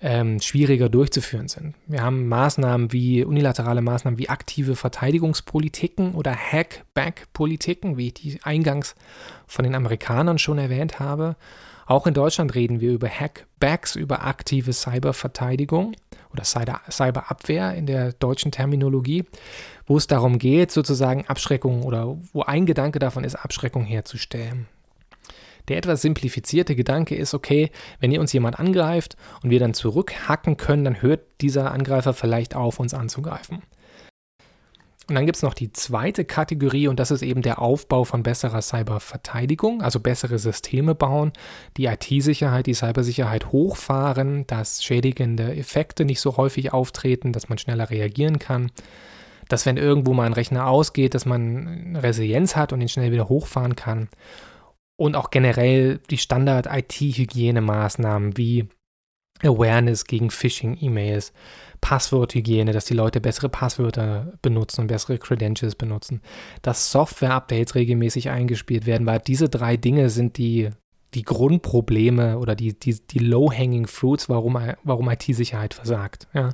ähm, 0.00 0.40
schwieriger 0.40 0.88
durchzuführen 0.88 1.48
sind. 1.48 1.74
Wir 1.86 2.02
haben 2.02 2.28
Maßnahmen 2.28 2.92
wie 2.92 3.24
unilaterale 3.24 3.82
Maßnahmen 3.82 4.18
wie 4.18 4.28
aktive 4.28 4.76
Verteidigungspolitiken 4.76 6.14
oder 6.14 6.34
Hack-Back-Politiken, 6.34 7.96
wie 7.96 8.08
ich 8.08 8.14
die 8.14 8.38
eingangs 8.42 8.94
von 9.46 9.64
den 9.64 9.74
Amerikanern 9.74 10.38
schon 10.38 10.58
erwähnt 10.58 11.00
habe. 11.00 11.36
Auch 11.86 12.06
in 12.06 12.14
Deutschland 12.14 12.54
reden 12.54 12.80
wir 12.80 12.92
über 12.92 13.08
Hackbacks, 13.08 13.96
über 13.96 14.24
aktive 14.24 14.72
Cyberverteidigung 14.72 15.96
oder 16.30 16.44
Cyberabwehr 16.44 17.74
in 17.74 17.86
der 17.86 18.12
deutschen 18.12 18.52
Terminologie, 18.52 19.24
wo 19.86 19.96
es 19.96 20.06
darum 20.06 20.38
geht, 20.38 20.70
sozusagen 20.70 21.26
Abschreckung 21.26 21.82
oder 21.82 22.18
wo 22.32 22.42
ein 22.42 22.66
Gedanke 22.66 22.98
davon 22.98 23.24
ist, 23.24 23.36
Abschreckung 23.36 23.84
herzustellen. 23.84 24.66
Der 25.68 25.76
etwas 25.76 26.02
simplifizierte 26.02 26.74
Gedanke 26.74 27.14
ist, 27.14 27.34
okay, 27.34 27.70
wenn 28.00 28.10
ihr 28.10 28.20
uns 28.20 28.32
jemand 28.32 28.58
angreift 28.58 29.16
und 29.42 29.50
wir 29.50 29.60
dann 29.60 29.74
zurückhacken 29.74 30.56
können, 30.56 30.84
dann 30.84 31.02
hört 31.02 31.20
dieser 31.40 31.72
Angreifer 31.72 32.14
vielleicht 32.14 32.56
auf, 32.56 32.80
uns 32.80 32.94
anzugreifen. 32.94 33.62
Und 35.08 35.14
dann 35.14 35.24
gibt 35.24 35.36
es 35.36 35.42
noch 35.42 35.54
die 35.54 35.72
zweite 35.72 36.26
Kategorie 36.26 36.86
und 36.86 37.00
das 37.00 37.10
ist 37.10 37.22
eben 37.22 37.40
der 37.40 37.62
Aufbau 37.62 38.04
von 38.04 38.22
besserer 38.22 38.60
Cyberverteidigung, 38.60 39.80
also 39.80 40.00
bessere 40.00 40.38
Systeme 40.38 40.94
bauen, 40.94 41.32
die 41.78 41.86
IT-Sicherheit, 41.86 42.66
die 42.66 42.74
Cybersicherheit 42.74 43.50
hochfahren, 43.50 44.46
dass 44.46 44.84
schädigende 44.84 45.56
Effekte 45.56 46.04
nicht 46.04 46.20
so 46.20 46.36
häufig 46.36 46.74
auftreten, 46.74 47.32
dass 47.32 47.48
man 47.48 47.56
schneller 47.56 47.88
reagieren 47.88 48.38
kann, 48.38 48.70
dass 49.48 49.64
wenn 49.64 49.78
irgendwo 49.78 50.12
mal 50.12 50.26
ein 50.26 50.34
Rechner 50.34 50.66
ausgeht, 50.66 51.14
dass 51.14 51.24
man 51.24 51.96
Resilienz 51.96 52.54
hat 52.54 52.74
und 52.74 52.82
ihn 52.82 52.90
schnell 52.90 53.10
wieder 53.10 53.30
hochfahren 53.30 53.76
kann. 53.76 54.10
Und 54.98 55.16
auch 55.16 55.30
generell 55.30 56.00
die 56.10 56.18
Standard-IT-Hygienemaßnahmen 56.18 58.36
wie 58.36 58.68
Awareness 59.42 60.04
gegen 60.04 60.30
Phishing-E-Mails, 60.30 61.32
Passworthygiene, 61.80 62.72
dass 62.72 62.86
die 62.86 62.94
Leute 62.94 63.20
bessere 63.20 63.48
Passwörter 63.48 64.32
benutzen 64.42 64.82
und 64.82 64.86
bessere 64.88 65.18
Credentials 65.18 65.76
benutzen, 65.76 66.22
dass 66.62 66.90
Software-Updates 66.90 67.76
regelmäßig 67.76 68.30
eingespielt 68.30 68.86
werden, 68.86 69.06
weil 69.06 69.20
diese 69.20 69.48
drei 69.48 69.76
Dinge 69.76 70.10
sind 70.10 70.38
die, 70.38 70.70
die 71.14 71.22
Grundprobleme 71.22 72.38
oder 72.38 72.56
die, 72.56 72.78
die, 72.78 72.94
die 72.94 73.20
Low-Hanging 73.20 73.86
Fruits, 73.86 74.28
warum, 74.28 74.58
warum 74.82 75.08
IT-Sicherheit 75.08 75.74
versagt. 75.74 76.26
Ja. 76.34 76.50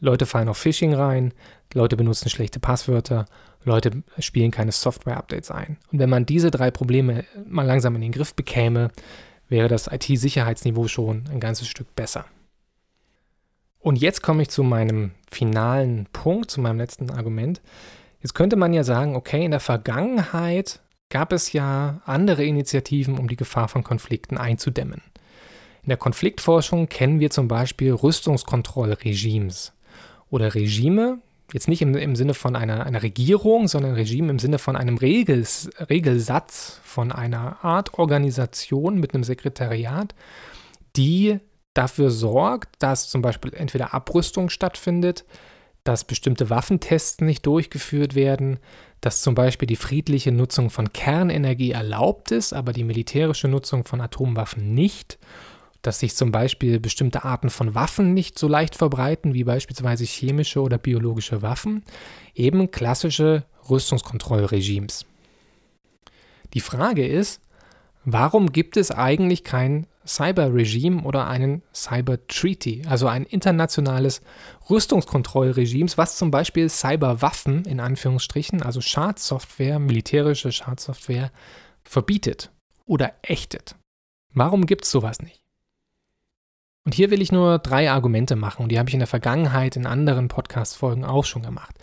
Leute 0.00 0.26
fallen 0.26 0.48
auf 0.48 0.58
Phishing 0.58 0.94
rein, 0.94 1.32
Leute 1.74 1.96
benutzen 1.96 2.28
schlechte 2.28 2.60
Passwörter, 2.60 3.26
Leute 3.68 4.02
spielen 4.18 4.50
keine 4.50 4.72
Software-Updates 4.72 5.50
ein. 5.50 5.76
Und 5.92 6.00
wenn 6.00 6.10
man 6.10 6.26
diese 6.26 6.50
drei 6.50 6.70
Probleme 6.70 7.24
mal 7.46 7.66
langsam 7.66 7.94
in 7.94 8.00
den 8.00 8.12
Griff 8.12 8.34
bekäme, 8.34 8.90
wäre 9.48 9.68
das 9.68 9.86
IT-Sicherheitsniveau 9.86 10.88
schon 10.88 11.24
ein 11.30 11.40
ganzes 11.40 11.68
Stück 11.68 11.94
besser. 11.94 12.24
Und 13.78 13.96
jetzt 13.96 14.22
komme 14.22 14.42
ich 14.42 14.50
zu 14.50 14.62
meinem 14.62 15.12
finalen 15.30 16.06
Punkt, 16.12 16.50
zu 16.50 16.60
meinem 16.60 16.78
letzten 16.78 17.10
Argument. 17.10 17.60
Jetzt 18.20 18.34
könnte 18.34 18.56
man 18.56 18.74
ja 18.74 18.82
sagen, 18.82 19.14
okay, 19.14 19.44
in 19.44 19.52
der 19.52 19.60
Vergangenheit 19.60 20.80
gab 21.08 21.32
es 21.32 21.52
ja 21.52 22.02
andere 22.04 22.44
Initiativen, 22.44 23.18
um 23.18 23.28
die 23.28 23.36
Gefahr 23.36 23.68
von 23.68 23.84
Konflikten 23.84 24.36
einzudämmen. 24.36 25.02
In 25.82 25.88
der 25.88 25.96
Konfliktforschung 25.96 26.88
kennen 26.88 27.20
wir 27.20 27.30
zum 27.30 27.48
Beispiel 27.48 27.92
Rüstungskontrollregimes 27.92 29.72
oder 30.28 30.54
Regime, 30.54 31.20
jetzt 31.52 31.68
nicht 31.68 31.82
im, 31.82 31.94
im 31.94 32.16
Sinne 32.16 32.34
von 32.34 32.56
einer, 32.56 32.84
einer 32.84 33.02
Regierung, 33.02 33.68
sondern 33.68 33.94
Regime 33.94 34.30
im 34.30 34.38
Sinne 34.38 34.58
von 34.58 34.76
einem 34.76 34.96
Regels, 34.96 35.70
Regelsatz, 35.88 36.80
von 36.84 37.12
einer 37.12 37.64
Art 37.64 37.94
Organisation 37.98 38.98
mit 38.98 39.14
einem 39.14 39.24
Sekretariat, 39.24 40.14
die 40.96 41.38
dafür 41.74 42.10
sorgt, 42.10 42.82
dass 42.82 43.08
zum 43.08 43.22
Beispiel 43.22 43.54
entweder 43.54 43.94
Abrüstung 43.94 44.50
stattfindet, 44.50 45.24
dass 45.84 46.04
bestimmte 46.04 46.50
Waffentests 46.50 47.20
nicht 47.22 47.46
durchgeführt 47.46 48.14
werden, 48.14 48.58
dass 49.00 49.22
zum 49.22 49.34
Beispiel 49.34 49.66
die 49.66 49.76
friedliche 49.76 50.32
Nutzung 50.32 50.70
von 50.70 50.92
Kernenergie 50.92 51.70
erlaubt 51.70 52.30
ist, 52.30 52.52
aber 52.52 52.72
die 52.72 52.84
militärische 52.84 53.48
Nutzung 53.48 53.84
von 53.84 54.00
Atomwaffen 54.00 54.74
nicht, 54.74 55.18
dass 55.82 56.00
sich 56.00 56.14
zum 56.14 56.32
Beispiel 56.32 56.80
bestimmte 56.80 57.24
Arten 57.24 57.50
von 57.50 57.74
Waffen 57.74 58.14
nicht 58.14 58.38
so 58.38 58.48
leicht 58.48 58.74
verbreiten, 58.74 59.34
wie 59.34 59.44
beispielsweise 59.44 60.04
chemische 60.04 60.60
oder 60.60 60.78
biologische 60.78 61.42
Waffen, 61.42 61.84
eben 62.34 62.70
klassische 62.70 63.44
Rüstungskontrollregimes. 63.70 65.06
Die 66.54 66.60
Frage 66.60 67.06
ist, 67.06 67.40
warum 68.04 68.52
gibt 68.52 68.76
es 68.76 68.90
eigentlich 68.90 69.44
kein 69.44 69.86
Cyber-Regime 70.06 71.02
oder 71.02 71.28
einen 71.28 71.62
Cyber-Treaty, 71.74 72.84
also 72.88 73.06
ein 73.08 73.24
internationales 73.24 74.22
Rüstungskontrollregime, 74.70 75.90
was 75.96 76.16
zum 76.16 76.30
Beispiel 76.30 76.70
Cyberwaffen 76.70 77.64
in 77.66 77.78
Anführungsstrichen, 77.78 78.62
also 78.62 78.80
Schadsoftware, 78.80 79.78
militärische 79.78 80.50
Schadsoftware, 80.50 81.30
verbietet 81.84 82.50
oder 82.86 83.12
ächtet. 83.22 83.76
Warum 84.32 84.66
gibt 84.66 84.84
es 84.84 84.90
sowas 84.90 85.20
nicht? 85.20 85.40
Und 86.88 86.94
hier 86.94 87.10
will 87.10 87.20
ich 87.20 87.32
nur 87.32 87.58
drei 87.58 87.90
Argumente 87.90 88.34
machen 88.34 88.62
und 88.62 88.72
die 88.72 88.78
habe 88.78 88.88
ich 88.88 88.94
in 88.94 89.00
der 89.00 89.06
Vergangenheit 89.06 89.76
in 89.76 89.84
anderen 89.84 90.28
Podcast-Folgen 90.28 91.04
auch 91.04 91.26
schon 91.26 91.42
gemacht. 91.42 91.76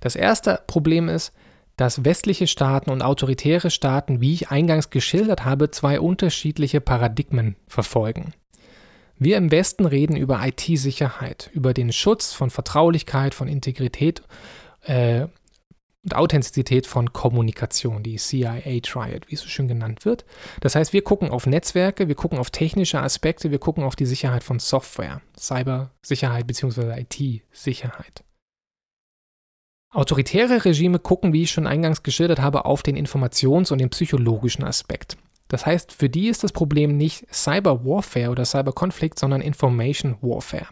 Das 0.00 0.16
erste 0.16 0.62
Problem 0.66 1.10
ist, 1.10 1.34
dass 1.76 2.06
westliche 2.06 2.46
Staaten 2.46 2.88
und 2.88 3.02
autoritäre 3.02 3.70
Staaten, 3.70 4.22
wie 4.22 4.32
ich 4.32 4.48
eingangs 4.48 4.88
geschildert 4.88 5.44
habe, 5.44 5.70
zwei 5.70 6.00
unterschiedliche 6.00 6.80
Paradigmen 6.80 7.56
verfolgen. 7.66 8.32
Wir 9.18 9.36
im 9.36 9.50
Westen 9.50 9.84
reden 9.84 10.16
über 10.16 10.40
IT-Sicherheit, 10.42 11.50
über 11.52 11.74
den 11.74 11.92
Schutz 11.92 12.32
von 12.32 12.48
Vertraulichkeit, 12.48 13.34
von 13.34 13.48
Integrität 13.48 14.22
äh, 14.80 15.26
und 16.08 16.16
Authentizität 16.16 16.86
von 16.86 17.12
Kommunikation, 17.12 18.02
die 18.02 18.16
CIA 18.16 18.80
Triad, 18.82 19.28
wie 19.28 19.34
es 19.34 19.42
so 19.42 19.48
schön 19.48 19.68
genannt 19.68 20.06
wird. 20.06 20.24
Das 20.62 20.74
heißt, 20.74 20.94
wir 20.94 21.02
gucken 21.02 21.28
auf 21.28 21.46
Netzwerke, 21.46 22.08
wir 22.08 22.14
gucken 22.14 22.38
auf 22.38 22.50
technische 22.50 23.02
Aspekte, 23.02 23.50
wir 23.50 23.58
gucken 23.58 23.84
auf 23.84 23.94
die 23.94 24.06
Sicherheit 24.06 24.42
von 24.42 24.58
Software, 24.58 25.20
Cybersicherheit 25.38 26.46
bzw. 26.46 26.98
IT-Sicherheit. 26.98 28.24
Autoritäre 29.90 30.64
Regime 30.64 30.98
gucken, 30.98 31.34
wie 31.34 31.42
ich 31.42 31.50
schon 31.50 31.66
eingangs 31.66 32.02
geschildert 32.02 32.40
habe, 32.40 32.64
auf 32.64 32.82
den 32.82 32.96
Informations- 32.96 33.70
und 33.70 33.78
den 33.78 33.90
psychologischen 33.90 34.64
Aspekt. 34.64 35.18
Das 35.48 35.66
heißt, 35.66 35.92
für 35.92 36.08
die 36.08 36.28
ist 36.28 36.42
das 36.42 36.52
Problem 36.52 36.96
nicht 36.96 37.26
Cyber 37.34 37.84
Warfare 37.84 38.30
oder 38.30 38.46
Cyber 38.46 38.72
Conflict, 38.72 39.18
sondern 39.18 39.42
Information 39.42 40.16
Warfare. 40.22 40.68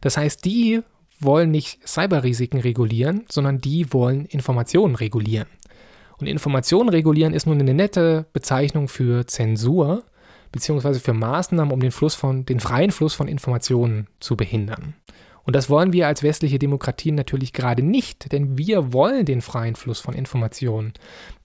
Das 0.00 0.16
heißt, 0.16 0.44
die 0.44 0.82
wollen 1.20 1.50
nicht 1.50 1.86
Cyberrisiken 1.86 2.60
regulieren, 2.60 3.24
sondern 3.28 3.60
die 3.60 3.92
wollen 3.92 4.26
Informationen 4.26 4.94
regulieren. 4.94 5.48
Und 6.18 6.26
Informationen 6.26 6.88
regulieren 6.88 7.32
ist 7.32 7.46
nun 7.46 7.60
eine 7.60 7.74
nette 7.74 8.26
Bezeichnung 8.32 8.88
für 8.88 9.26
Zensur 9.26 10.04
beziehungsweise 10.52 11.00
für 11.00 11.12
Maßnahmen, 11.12 11.72
um 11.72 11.80
den 11.80 11.90
Fluss 11.90 12.14
von, 12.14 12.46
den 12.46 12.60
freien 12.60 12.90
Fluss 12.90 13.14
von 13.14 13.28
Informationen 13.28 14.08
zu 14.20 14.36
behindern. 14.36 14.94
Und 15.48 15.56
das 15.56 15.70
wollen 15.70 15.94
wir 15.94 16.06
als 16.06 16.22
westliche 16.22 16.58
Demokratien 16.58 17.14
natürlich 17.14 17.54
gerade 17.54 17.82
nicht, 17.82 18.32
denn 18.32 18.58
wir 18.58 18.92
wollen 18.92 19.24
den 19.24 19.40
freien 19.40 19.76
Fluss 19.76 19.98
von 19.98 20.12
Informationen. 20.12 20.92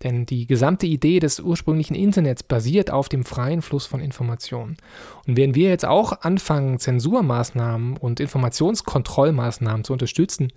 Denn 0.04 0.26
die 0.26 0.46
gesamte 0.46 0.86
Idee 0.86 1.22
des 1.22 1.40
ursprünglichen 1.40 1.96
Internets 1.96 2.44
basiert 2.44 2.92
auf 2.92 3.08
dem 3.08 3.24
freien 3.24 3.62
Fluss 3.62 3.86
von 3.86 4.02
Informationen. 4.02 4.76
Und 5.26 5.38
wenn 5.38 5.56
wir 5.56 5.70
jetzt 5.70 5.86
auch 5.86 6.20
anfangen, 6.20 6.80
Zensurmaßnahmen 6.80 7.96
und 7.96 8.20
Informationskontrollmaßnahmen 8.20 9.86
zu 9.86 9.94
unterstützen, 9.94 10.52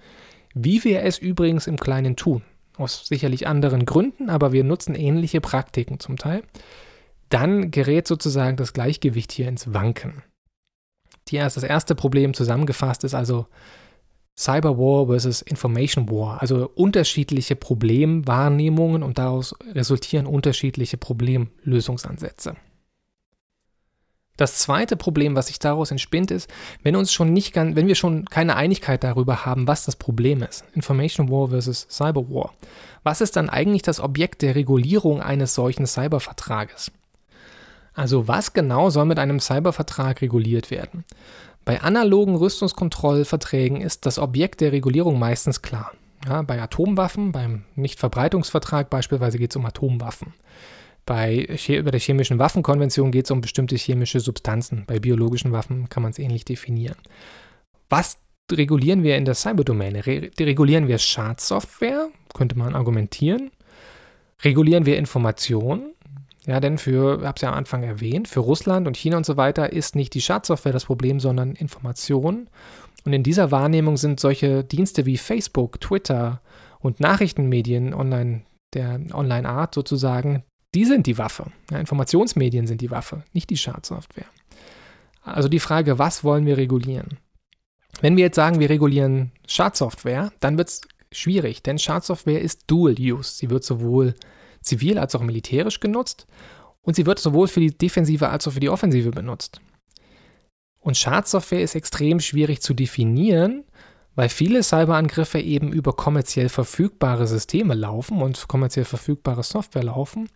wie 0.52 0.82
wir 0.82 1.04
es 1.04 1.18
übrigens 1.18 1.68
im 1.68 1.76
Kleinen 1.76 2.16
tun, 2.16 2.42
aus 2.76 3.06
sicherlich 3.06 3.46
anderen 3.46 3.86
Gründen, 3.86 4.28
aber 4.28 4.50
wir 4.50 4.64
nutzen 4.64 4.96
ähnliche 4.96 5.40
Praktiken 5.40 6.00
zum 6.00 6.16
Teil, 6.16 6.42
dann 7.28 7.70
gerät 7.70 8.08
sozusagen 8.08 8.56
das 8.56 8.72
Gleichgewicht 8.72 9.30
hier 9.30 9.46
ins 9.46 9.72
Wanken. 9.72 10.24
Die 11.28 11.36
erst, 11.36 11.56
das 11.56 11.64
erste 11.64 11.94
Problem 11.94 12.34
zusammengefasst 12.34 13.04
ist 13.04 13.14
also 13.14 13.46
Cyber 14.38 14.76
War 14.78 15.06
versus 15.06 15.40
Information 15.42 16.10
War, 16.10 16.42
also 16.42 16.70
unterschiedliche 16.74 17.56
Problemwahrnehmungen 17.56 19.02
und 19.02 19.18
daraus 19.18 19.54
resultieren 19.72 20.26
unterschiedliche 20.26 20.98
Problemlösungsansätze. 20.98 22.54
Das 24.36 24.58
zweite 24.58 24.98
Problem, 24.98 25.34
was 25.34 25.46
sich 25.46 25.58
daraus 25.58 25.90
entspinnt, 25.90 26.30
ist, 26.30 26.50
wenn 26.82 26.94
uns 26.94 27.10
schon 27.10 27.32
nicht 27.32 27.56
wenn 27.56 27.86
wir 27.86 27.94
schon 27.94 28.26
keine 28.26 28.56
Einigkeit 28.56 29.02
darüber 29.02 29.46
haben, 29.46 29.66
was 29.66 29.86
das 29.86 29.96
Problem 29.96 30.42
ist. 30.42 30.62
Information 30.74 31.30
War 31.30 31.48
versus 31.48 31.86
Cyber 31.88 32.28
War. 32.28 32.52
Was 33.02 33.22
ist 33.22 33.36
dann 33.36 33.48
eigentlich 33.48 33.80
das 33.80 33.98
Objekt 33.98 34.42
der 34.42 34.54
Regulierung 34.54 35.22
eines 35.22 35.54
solchen 35.54 35.86
Cybervertrages? 35.86 36.92
Also 37.96 38.28
was 38.28 38.52
genau 38.52 38.90
soll 38.90 39.06
mit 39.06 39.18
einem 39.18 39.40
Cybervertrag 39.40 40.20
reguliert 40.20 40.70
werden? 40.70 41.04
Bei 41.64 41.80
analogen 41.80 42.36
Rüstungskontrollverträgen 42.36 43.80
ist 43.80 44.06
das 44.06 44.18
Objekt 44.18 44.60
der 44.60 44.70
Regulierung 44.70 45.18
meistens 45.18 45.62
klar. 45.62 45.92
Ja, 46.28 46.42
bei 46.42 46.60
Atomwaffen, 46.60 47.32
beim 47.32 47.64
Nichtverbreitungsvertrag 47.74 48.90
beispielsweise 48.90 49.38
geht 49.38 49.50
es 49.50 49.56
um 49.56 49.66
Atomwaffen. 49.66 50.34
Bei, 51.06 51.46
bei 51.48 51.90
der 51.90 52.00
chemischen 52.00 52.38
Waffenkonvention 52.38 53.12
geht 53.12 53.24
es 53.24 53.30
um 53.30 53.40
bestimmte 53.40 53.76
chemische 53.76 54.20
Substanzen. 54.20 54.84
Bei 54.86 54.98
biologischen 54.98 55.52
Waffen 55.52 55.88
kann 55.88 56.02
man 56.02 56.10
es 56.10 56.18
ähnlich 56.18 56.44
definieren. 56.44 56.96
Was 57.88 58.18
regulieren 58.52 59.02
wir 59.02 59.16
in 59.16 59.24
der 59.24 59.34
Cyberdomäne? 59.34 60.06
Re 60.06 60.30
regulieren 60.38 60.88
wir 60.88 60.98
Schadsoftware? 60.98 62.08
Könnte 62.34 62.58
man 62.58 62.74
argumentieren. 62.74 63.50
Regulieren 64.42 64.84
wir 64.84 64.98
Informationen? 64.98 65.95
Ja, 66.46 66.60
denn 66.60 66.78
für, 66.78 67.18
ich 67.18 67.26
habe 67.26 67.36
es 67.36 67.42
ja 67.42 67.48
am 67.50 67.58
Anfang 67.58 67.82
erwähnt, 67.82 68.28
für 68.28 68.40
Russland 68.40 68.86
und 68.86 68.96
China 68.96 69.16
und 69.16 69.26
so 69.26 69.36
weiter 69.36 69.72
ist 69.72 69.96
nicht 69.96 70.14
die 70.14 70.20
Schadsoftware 70.20 70.72
das 70.72 70.84
Problem, 70.84 71.18
sondern 71.18 71.52
Informationen. 71.54 72.48
Und 73.04 73.12
in 73.12 73.22
dieser 73.22 73.50
Wahrnehmung 73.50 73.96
sind 73.96 74.20
solche 74.20 74.64
Dienste 74.64 75.06
wie 75.06 75.16
Facebook, 75.16 75.80
Twitter 75.80 76.40
und 76.78 77.00
Nachrichtenmedien 77.00 77.94
online, 77.94 78.42
der 78.74 79.00
Online-Art 79.12 79.74
sozusagen 79.74 80.44
die 80.76 80.84
sind 80.84 81.06
die 81.06 81.16
Waffe. 81.16 81.50
Ja, 81.70 81.78
Informationsmedien 81.78 82.66
sind 82.66 82.82
die 82.82 82.90
Waffe, 82.90 83.24
nicht 83.32 83.48
die 83.48 83.56
Schadsoftware. 83.56 84.26
Also 85.22 85.48
die 85.48 85.58
Frage, 85.58 85.98
was 85.98 86.22
wollen 86.22 86.44
wir 86.44 86.58
regulieren? 86.58 87.16
Wenn 88.02 88.16
wir 88.18 88.24
jetzt 88.24 88.36
sagen, 88.36 88.60
wir 88.60 88.68
regulieren 88.68 89.32
Schadsoftware, 89.46 90.32
dann 90.40 90.58
wird 90.58 90.68
es 90.68 90.80
schwierig, 91.10 91.62
denn 91.62 91.78
Schadsoftware 91.78 92.42
ist 92.42 92.64
Dual-Use. 92.66 93.36
Sie 93.36 93.48
wird 93.48 93.64
sowohl 93.64 94.14
zivil 94.66 94.98
als 94.98 95.14
auch 95.14 95.22
militärisch 95.22 95.80
genutzt 95.80 96.26
und 96.82 96.96
sie 96.96 97.06
wird 97.06 97.18
sowohl 97.18 97.48
für 97.48 97.60
die 97.60 97.76
Defensive 97.76 98.28
als 98.28 98.46
auch 98.46 98.52
für 98.52 98.60
die 98.60 98.70
Offensive 98.70 99.10
benutzt. 99.10 99.60
Und 100.80 100.96
Schadsoftware 100.96 101.62
ist 101.62 101.74
extrem 101.74 102.20
schwierig 102.20 102.62
zu 102.62 102.72
definieren, 102.72 103.64
weil 104.14 104.28
viele 104.28 104.62
Cyberangriffe 104.62 105.38
eben 105.40 105.72
über 105.72 105.92
kommerziell 105.92 106.48
verfügbare 106.48 107.26
Systeme 107.26 107.74
laufen 107.74 108.22
und 108.22 108.48
kommerziell 108.48 108.84
verfügbare 108.84 109.42
Software 109.42 109.84
laufen 109.84 110.28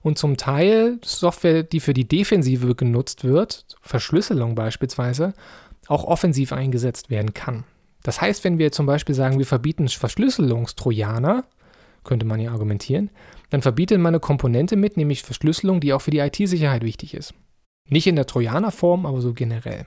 und 0.00 0.16
zum 0.16 0.36
Teil 0.36 0.98
Software, 1.04 1.62
die 1.62 1.80
für 1.80 1.92
die 1.92 2.08
Defensive 2.08 2.74
genutzt 2.74 3.24
wird, 3.24 3.66
Verschlüsselung 3.82 4.54
beispielsweise, 4.54 5.34
auch 5.88 6.04
offensiv 6.04 6.52
eingesetzt 6.52 7.10
werden 7.10 7.34
kann. 7.34 7.64
Das 8.02 8.20
heißt, 8.20 8.44
wenn 8.44 8.58
wir 8.58 8.72
zum 8.72 8.86
Beispiel 8.86 9.14
sagen, 9.14 9.38
wir 9.38 9.46
verbieten 9.46 9.88
Verschlüsselungstrojaner, 9.88 11.44
könnte 12.06 12.26
man 12.26 12.40
ja 12.40 12.52
argumentieren, 12.52 13.10
dann 13.50 13.62
verbietet 13.62 13.98
man 13.98 14.14
eine 14.14 14.20
Komponente 14.20 14.76
mit, 14.76 14.96
nämlich 14.96 15.22
Verschlüsselung, 15.22 15.80
die 15.80 15.92
auch 15.92 16.00
für 16.00 16.10
die 16.10 16.18
IT-Sicherheit 16.18 16.82
wichtig 16.82 17.14
ist. 17.14 17.34
Nicht 17.88 18.06
in 18.06 18.16
der 18.16 18.26
Trojanerform, 18.26 19.06
aber 19.06 19.20
so 19.20 19.34
generell. 19.34 19.86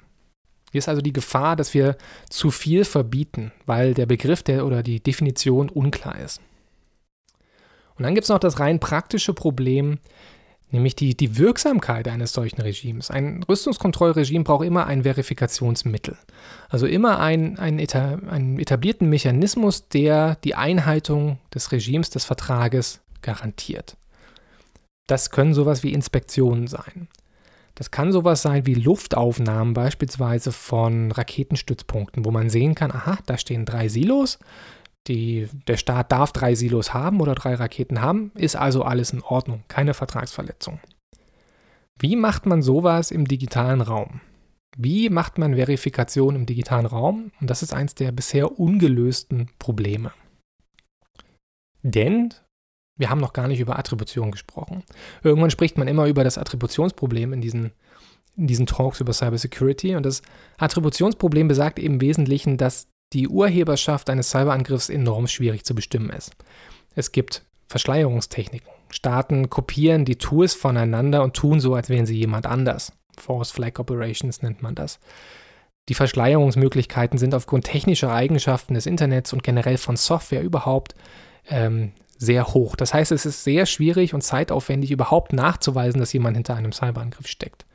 Hier 0.71 0.79
ist 0.79 0.89
also 0.89 1.01
die 1.01 1.13
Gefahr, 1.13 1.55
dass 1.55 1.73
wir 1.73 1.97
zu 2.29 2.51
viel 2.51 2.85
verbieten, 2.85 3.51
weil 3.65 3.93
der 3.93 4.05
Begriff 4.05 4.43
der, 4.43 4.65
oder 4.65 4.83
die 4.83 5.01
Definition 5.01 5.69
unklar 5.69 6.19
ist. 6.19 6.41
Und 7.95 8.03
dann 8.03 8.13
gibt 8.13 8.25
es 8.25 8.29
noch 8.29 8.39
das 8.39 8.59
rein 8.59 8.79
praktische 8.79 9.33
Problem, 9.33 9.99
nämlich 10.71 10.95
die, 10.95 11.15
die 11.15 11.37
Wirksamkeit 11.37 12.07
eines 12.07 12.33
solchen 12.33 12.61
Regimes. 12.61 13.09
Ein 13.09 13.43
Rüstungskontrollregime 13.43 14.43
braucht 14.43 14.65
immer 14.65 14.85
ein 14.85 15.03
Verifikationsmittel. 15.03 16.17
Also 16.69 16.85
immer 16.85 17.19
ein, 17.19 17.57
ein 17.57 17.79
einen 17.79 18.59
etablierten 18.59 19.09
Mechanismus, 19.09 19.87
der 19.87 20.35
die 20.43 20.55
Einhaltung 20.55 21.39
des 21.53 21.71
Regimes, 21.71 22.09
des 22.09 22.25
Vertrages 22.25 23.01
garantiert. 23.21 23.97
Das 25.07 25.31
können 25.31 25.53
sowas 25.53 25.83
wie 25.83 25.93
Inspektionen 25.93 26.67
sein. 26.67 27.07
Das 27.73 27.91
kann 27.91 28.11
sowas 28.11 28.41
sein 28.41 28.65
wie 28.65 28.73
Luftaufnahmen 28.73 29.73
beispielsweise 29.73 30.51
von 30.51 31.11
Raketenstützpunkten, 31.11 32.25
wo 32.25 32.31
man 32.31 32.49
sehen 32.49 32.75
kann, 32.75 32.91
aha, 32.91 33.17
da 33.25 33.37
stehen 33.37 33.65
drei 33.65 33.87
Silos. 33.87 34.37
Die, 35.09 35.49
der 35.67 35.77
Staat 35.77 36.11
darf 36.11 36.31
drei 36.31 36.53
Silos 36.53 36.93
haben 36.93 37.19
oder 37.19 37.33
drei 37.33 37.55
Raketen 37.55 38.01
haben, 38.01 38.31
ist 38.35 38.55
also 38.55 38.83
alles 38.83 39.11
in 39.11 39.23
Ordnung, 39.23 39.63
keine 39.67 39.95
Vertragsverletzung. 39.95 40.79
Wie 41.97 42.15
macht 42.15 42.45
man 42.45 42.61
sowas 42.61 43.09
im 43.09 43.27
digitalen 43.27 43.81
Raum? 43.81 44.21
Wie 44.77 45.09
macht 45.09 45.39
man 45.39 45.55
Verifikation 45.55 46.35
im 46.35 46.45
digitalen 46.45 46.85
Raum? 46.85 47.31
Und 47.41 47.49
das 47.49 47.63
ist 47.63 47.73
eins 47.73 47.95
der 47.95 48.11
bisher 48.11 48.59
ungelösten 48.59 49.49
Probleme. 49.57 50.13
Denn 51.81 52.35
wir 52.95 53.09
haben 53.09 53.19
noch 53.19 53.33
gar 53.33 53.47
nicht 53.47 53.59
über 53.59 53.79
Attribution 53.79 54.29
gesprochen. 54.29 54.83
Irgendwann 55.23 55.49
spricht 55.49 55.77
man 55.77 55.87
immer 55.87 56.05
über 56.05 56.23
das 56.23 56.37
Attributionsproblem 56.37 57.33
in 57.33 57.41
diesen, 57.41 57.71
in 58.37 58.45
diesen 58.45 58.67
Talks 58.67 58.99
über 58.99 59.13
Cybersecurity. 59.13 59.95
Und 59.95 60.05
das 60.05 60.21
Attributionsproblem 60.57 61.47
besagt 61.47 61.79
eben 61.79 61.95
im 61.95 62.01
Wesentlichen, 62.01 62.57
dass 62.57 62.87
die 63.13 63.27
Urheberschaft 63.27 64.09
eines 64.09 64.29
Cyberangriffs 64.29 64.89
enorm 64.89 65.27
schwierig 65.27 65.65
zu 65.65 65.75
bestimmen 65.75 66.09
ist. 66.09 66.35
Es 66.95 67.11
gibt 67.11 67.43
Verschleierungstechniken. 67.67 68.69
Staaten 68.91 69.49
kopieren 69.49 70.05
die 70.05 70.17
Tools 70.17 70.53
voneinander 70.53 71.23
und 71.23 71.35
tun 71.35 71.59
so, 71.59 71.75
als 71.75 71.89
wären 71.89 72.05
sie 72.05 72.17
jemand 72.17 72.45
anders. 72.45 72.91
Force 73.17 73.51
Flag 73.51 73.79
Operations 73.79 74.41
nennt 74.41 74.61
man 74.61 74.75
das. 74.75 74.99
Die 75.89 75.93
Verschleierungsmöglichkeiten 75.93 77.17
sind 77.17 77.33
aufgrund 77.33 77.65
technischer 77.65 78.13
Eigenschaften 78.13 78.75
des 78.75 78.85
Internets 78.85 79.33
und 79.33 79.43
generell 79.43 79.77
von 79.77 79.95
Software 79.95 80.43
überhaupt 80.43 80.95
ähm, 81.47 81.91
sehr 82.17 82.47
hoch. 82.47 82.75
Das 82.75 82.93
heißt, 82.93 83.11
es 83.11 83.25
ist 83.25 83.43
sehr 83.43 83.65
schwierig 83.65 84.13
und 84.13 84.21
zeitaufwendig 84.21 84.91
überhaupt 84.91 85.33
nachzuweisen, 85.33 85.99
dass 85.99 86.13
jemand 86.13 86.37
hinter 86.37 86.55
einem 86.55 86.71
Cyberangriff 86.71 87.27
steckt. 87.27 87.65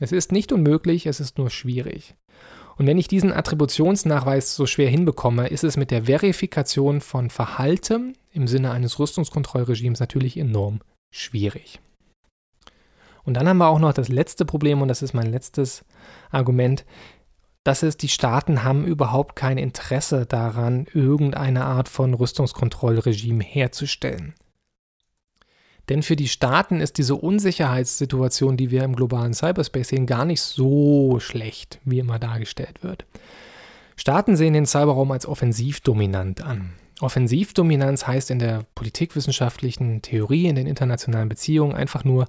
Es 0.00 0.10
ist 0.10 0.32
nicht 0.32 0.52
unmöglich, 0.52 1.06
es 1.06 1.20
ist 1.20 1.38
nur 1.38 1.50
schwierig. 1.50 2.14
Und 2.80 2.86
wenn 2.86 2.96
ich 2.96 3.08
diesen 3.08 3.30
Attributionsnachweis 3.30 4.56
so 4.56 4.64
schwer 4.64 4.88
hinbekomme, 4.88 5.48
ist 5.48 5.64
es 5.64 5.76
mit 5.76 5.90
der 5.90 6.04
Verifikation 6.04 7.02
von 7.02 7.28
Verhalten 7.28 8.16
im 8.32 8.48
Sinne 8.48 8.70
eines 8.70 8.98
Rüstungskontrollregimes 8.98 10.00
natürlich 10.00 10.38
enorm 10.38 10.80
schwierig. 11.10 11.78
Und 13.22 13.34
dann 13.34 13.46
haben 13.46 13.58
wir 13.58 13.68
auch 13.68 13.80
noch 13.80 13.92
das 13.92 14.08
letzte 14.08 14.46
Problem, 14.46 14.80
und 14.80 14.88
das 14.88 15.02
ist 15.02 15.12
mein 15.12 15.30
letztes 15.30 15.84
Argument 16.30 16.86
dass 17.64 17.82
es 17.82 17.98
die 17.98 18.08
Staaten 18.08 18.64
haben 18.64 18.86
überhaupt 18.86 19.36
kein 19.36 19.58
Interesse 19.58 20.24
daran, 20.24 20.86
irgendeine 20.94 21.66
Art 21.66 21.90
von 21.90 22.14
Rüstungskontrollregime 22.14 23.44
herzustellen. 23.44 24.34
Denn 25.90 26.04
für 26.04 26.14
die 26.14 26.28
Staaten 26.28 26.80
ist 26.80 26.98
diese 26.98 27.16
Unsicherheitssituation, 27.16 28.56
die 28.56 28.70
wir 28.70 28.84
im 28.84 28.94
globalen 28.94 29.34
Cyberspace 29.34 29.88
sehen, 29.88 30.06
gar 30.06 30.24
nicht 30.24 30.40
so 30.40 31.18
schlecht, 31.18 31.80
wie 31.84 31.98
immer 31.98 32.20
dargestellt 32.20 32.84
wird. 32.84 33.04
Staaten 33.96 34.36
sehen 34.36 34.54
den 34.54 34.66
Cyberraum 34.66 35.10
als 35.10 35.26
offensivdominant 35.26 36.42
an. 36.42 36.72
Offensivdominanz 37.00 38.06
heißt 38.06 38.30
in 38.30 38.38
der 38.38 38.64
politikwissenschaftlichen 38.76 40.00
Theorie, 40.00 40.46
in 40.46 40.54
den 40.54 40.68
internationalen 40.68 41.28
Beziehungen 41.28 41.74
einfach 41.74 42.04
nur, 42.04 42.26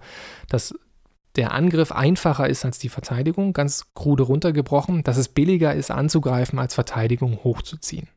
dass 0.49 0.73
der 1.35 1.51
Angriff 1.53 1.91
einfacher 1.91 2.49
ist 2.49 2.65
als 2.65 2.79
die 2.79 2.89
Verteidigung, 2.89 3.53
ganz 3.53 3.93
krude 3.93 4.23
runtergebrochen, 4.23 5.03
dass 5.03 5.17
es 5.17 5.29
billiger 5.29 5.75
ist 5.75 5.91
anzugreifen, 5.91 6.57
als 6.57 6.73
Verteidigung 6.73 7.43
hochzuziehen. 7.43 8.07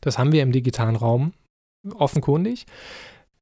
Das 0.00 0.18
haben 0.18 0.32
wir 0.32 0.42
im 0.42 0.50
digitalen 0.50 0.96
Raum 0.96 1.34
offenkundig. 1.94 2.66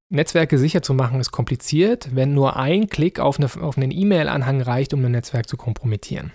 Netzwerke 0.08 0.56
sicher 0.56 0.82
zu 0.82 0.94
machen 0.94 1.20
ist 1.20 1.32
kompliziert, 1.32 2.14
wenn 2.14 2.32
nur 2.32 2.56
ein 2.56 2.88
Klick 2.88 3.18
auf, 3.18 3.38
eine, 3.38 3.50
auf 3.60 3.76
einen 3.76 3.90
E-Mail-Anhang 3.90 4.60
reicht, 4.60 4.94
um 4.94 5.04
ein 5.04 5.10
Netzwerk 5.10 5.48
zu 5.48 5.56
kompromittieren. 5.56 6.32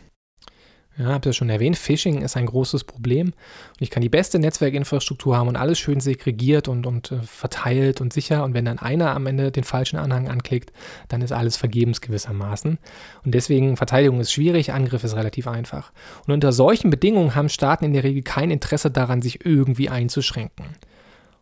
Ja, 0.97 1.05
habt 1.05 1.25
ihr 1.25 1.31
schon 1.31 1.49
erwähnt, 1.49 1.77
Phishing 1.77 2.21
ist 2.21 2.36
ein 2.36 2.47
großes 2.47 2.84
Problem. 2.84 3.27
Und 3.27 3.34
ich 3.79 3.89
kann 3.89 4.01
die 4.01 4.10
beste 4.10 4.39
Netzwerkinfrastruktur 4.39 5.38
haben 5.38 5.47
und 5.47 5.55
alles 5.55 5.79
schön 5.79 6.01
segregiert 6.01 6.67
und, 6.67 6.86
und 6.86 7.13
äh, 7.13 7.21
verteilt 7.21 8.01
und 8.01 8.12
sicher. 8.12 8.43
Und 8.43 8.53
wenn 8.53 8.65
dann 8.65 8.77
einer 8.77 9.15
am 9.15 9.25
Ende 9.25 9.51
den 9.51 9.63
falschen 9.63 9.97
Anhang 9.97 10.27
anklickt, 10.27 10.73
dann 11.07 11.21
ist 11.21 11.31
alles 11.31 11.55
vergebens 11.55 12.01
gewissermaßen. 12.01 12.77
Und 13.23 13.34
deswegen 13.34 13.77
Verteidigung 13.77 14.19
ist 14.19 14.34
schwierig, 14.34 14.73
Angriff 14.73 15.05
ist 15.05 15.15
relativ 15.15 15.47
einfach. 15.47 15.93
Und 16.27 16.34
unter 16.34 16.51
solchen 16.51 16.89
Bedingungen 16.89 17.36
haben 17.36 17.47
Staaten 17.47 17.86
in 17.86 17.93
der 17.93 18.03
Regel 18.03 18.21
kein 18.21 18.51
Interesse 18.51 18.91
daran, 18.91 19.21
sich 19.21 19.45
irgendwie 19.45 19.88
einzuschränken. 19.88 20.65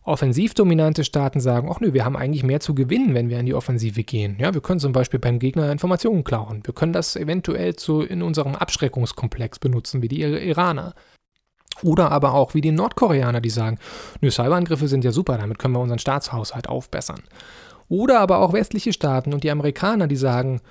Offensivdominante 0.10 1.04
Staaten 1.04 1.40
sagen, 1.40 1.70
ach 1.72 1.80
nö, 1.80 1.94
wir 1.94 2.04
haben 2.04 2.18
eigentlich 2.18 2.44
mehr 2.44 2.60
zu 2.60 2.76
gewinnen, 2.76 3.14
wenn 3.14 3.30
wir 3.30 3.40
in 3.40 3.46
die 3.46 3.54
Offensive 3.54 4.04
gehen. 4.04 4.38
Ja, 4.40 4.54
wir 4.54 4.62
können 4.62 4.80
zum 4.80 4.92
Beispiel 4.92 5.20
beim 5.20 5.40
Gegner 5.40 5.72
Informationen 5.72 6.24
klauen. 6.24 6.62
Wir 6.66 6.74
können 6.74 6.94
das 6.94 7.16
eventuell 7.16 7.76
zu, 7.76 8.02
in 8.02 8.22
unserem 8.22 8.56
Abschreckungskomplex 8.56 9.60
benutzen, 9.60 10.02
wie 10.02 10.08
die 10.08 10.22
Iraner. 10.22 10.94
Oder 11.84 12.12
aber 12.12 12.34
auch 12.34 12.56
wie 12.56 12.62
die 12.62 12.72
Nordkoreaner, 12.72 13.40
die 13.40 13.50
sagen, 13.50 13.78
nö, 14.20 14.32
Cyberangriffe 14.32 14.88
sind 14.88 15.06
ja 15.06 15.12
super, 15.12 15.38
damit 15.38 15.60
können 15.60 15.76
wir 15.76 15.80
unseren 15.80 16.00
Staatshaushalt 16.00 16.68
aufbessern. 16.68 17.22
Oder 17.88 18.20
aber 18.20 18.40
auch 18.40 18.52
westliche 18.54 18.94
Staaten 18.94 19.34
und 19.34 19.44
die 19.44 19.52
Amerikaner, 19.52 20.08
die 20.08 20.16
sagen, 20.16 20.62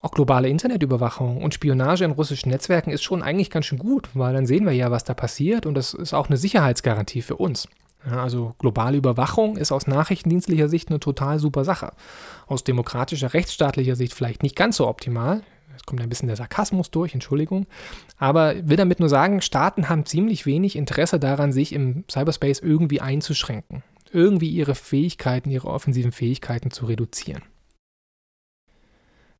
auch 0.00 0.10
globale 0.10 0.48
Internetüberwachung 0.48 1.42
und 1.42 1.54
Spionage 1.54 2.04
in 2.04 2.10
russischen 2.10 2.50
Netzwerken 2.50 2.90
ist 2.90 3.04
schon 3.04 3.22
eigentlich 3.22 3.50
ganz 3.50 3.66
schön 3.66 3.78
gut, 3.78 4.08
weil 4.14 4.34
dann 4.34 4.46
sehen 4.46 4.66
wir 4.66 4.72
ja, 4.72 4.90
was 4.90 5.04
da 5.04 5.14
passiert 5.14 5.64
und 5.64 5.74
das 5.74 5.94
ist 5.94 6.12
auch 6.12 6.28
eine 6.28 6.36
Sicherheitsgarantie 6.36 7.22
für 7.22 7.36
uns. 7.36 7.68
Ja, 8.04 8.22
also 8.22 8.54
globale 8.58 8.96
Überwachung 8.96 9.56
ist 9.56 9.70
aus 9.70 9.86
nachrichtendienstlicher 9.86 10.68
Sicht 10.68 10.88
eine 10.88 11.00
total 11.00 11.38
super 11.38 11.64
Sache. 11.64 11.92
Aus 12.46 12.64
demokratischer, 12.64 13.32
rechtsstaatlicher 13.32 13.96
Sicht 13.96 14.14
vielleicht 14.14 14.42
nicht 14.42 14.56
ganz 14.56 14.76
so 14.76 14.88
optimal. 14.88 15.42
Es 15.76 15.84
kommt 15.84 16.00
ein 16.00 16.08
bisschen 16.08 16.26
der 16.26 16.36
Sarkasmus 16.36 16.90
durch, 16.90 17.14
Entschuldigung. 17.14 17.66
Aber 18.18 18.54
will 18.68 18.76
damit 18.76 19.00
nur 19.00 19.08
sagen, 19.08 19.40
Staaten 19.40 19.88
haben 19.88 20.04
ziemlich 20.04 20.46
wenig 20.46 20.76
Interesse 20.76 21.18
daran, 21.18 21.52
sich 21.52 21.72
im 21.72 22.04
Cyberspace 22.10 22.60
irgendwie 22.60 23.00
einzuschränken. 23.00 23.82
Irgendwie 24.12 24.50
ihre 24.50 24.74
Fähigkeiten, 24.74 25.50
ihre 25.50 25.68
offensiven 25.68 26.12
Fähigkeiten 26.12 26.70
zu 26.70 26.86
reduzieren. 26.86 27.42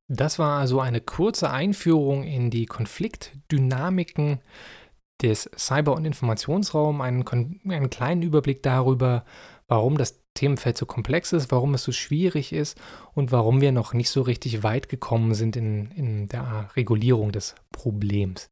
Das 0.08 0.38
war 0.38 0.58
also 0.58 0.80
eine 0.80 1.00
kurze 1.00 1.50
Einführung 1.50 2.24
in 2.24 2.50
die 2.50 2.66
Konfliktdynamiken 2.66 4.40
des 5.22 5.50
Cyber- 5.56 5.94
und 5.94 6.04
Informationsraums, 6.04 7.00
einen, 7.00 7.24
einen 7.68 7.90
kleinen 7.90 8.22
Überblick 8.22 8.62
darüber, 8.62 9.24
warum 9.68 9.96
das 9.96 10.20
Themenfeld 10.34 10.76
so 10.76 10.86
komplex 10.86 11.32
ist, 11.32 11.52
warum 11.52 11.74
es 11.74 11.84
so 11.84 11.92
schwierig 11.92 12.52
ist 12.52 12.80
und 13.14 13.32
warum 13.32 13.60
wir 13.60 13.72
noch 13.72 13.92
nicht 13.92 14.10
so 14.10 14.22
richtig 14.22 14.62
weit 14.62 14.88
gekommen 14.88 15.34
sind 15.34 15.56
in, 15.56 15.90
in 15.92 16.28
der 16.28 16.70
Regulierung 16.76 17.32
des 17.32 17.54
Problems. 17.70 18.48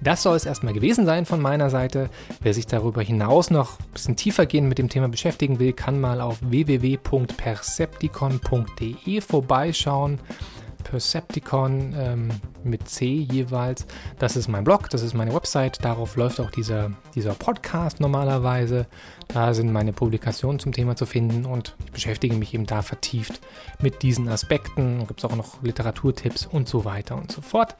Das 0.00 0.22
soll 0.22 0.36
es 0.36 0.46
erstmal 0.46 0.74
gewesen 0.74 1.06
sein 1.06 1.26
von 1.26 1.40
meiner 1.40 1.70
Seite. 1.70 2.08
Wer 2.40 2.54
sich 2.54 2.66
darüber 2.66 3.02
hinaus 3.02 3.50
noch 3.50 3.80
ein 3.80 3.90
bisschen 3.92 4.14
tiefer 4.14 4.46
gehen 4.46 4.68
mit 4.68 4.78
dem 4.78 4.88
Thema 4.88 5.08
beschäftigen 5.08 5.58
will, 5.58 5.72
kann 5.72 6.00
mal 6.00 6.20
auf 6.20 6.38
www.percepticon.de 6.40 9.20
vorbeischauen. 9.20 10.20
Percepticon 10.88 11.94
ähm, 11.96 12.28
mit 12.64 12.88
C 12.88 13.06
jeweils. 13.06 13.86
Das 14.18 14.36
ist 14.36 14.48
mein 14.48 14.64
Blog, 14.64 14.88
das 14.88 15.02
ist 15.02 15.14
meine 15.14 15.34
Website. 15.34 15.84
Darauf 15.84 16.16
läuft 16.16 16.40
auch 16.40 16.50
dieser, 16.50 16.92
dieser 17.14 17.34
Podcast 17.34 18.00
normalerweise. 18.00 18.86
Da 19.28 19.52
sind 19.52 19.70
meine 19.70 19.92
Publikationen 19.92 20.58
zum 20.58 20.72
Thema 20.72 20.96
zu 20.96 21.04
finden 21.04 21.44
und 21.44 21.76
ich 21.84 21.92
beschäftige 21.92 22.36
mich 22.36 22.54
eben 22.54 22.64
da 22.64 22.80
vertieft 22.80 23.40
mit 23.80 24.02
diesen 24.02 24.28
Aspekten. 24.28 25.06
Gibt 25.06 25.20
es 25.20 25.24
auch 25.24 25.36
noch 25.36 25.62
Literaturtipps 25.62 26.46
und 26.46 26.68
so 26.68 26.84
weiter 26.86 27.16
und 27.16 27.30
so 27.30 27.42
fort. 27.42 27.76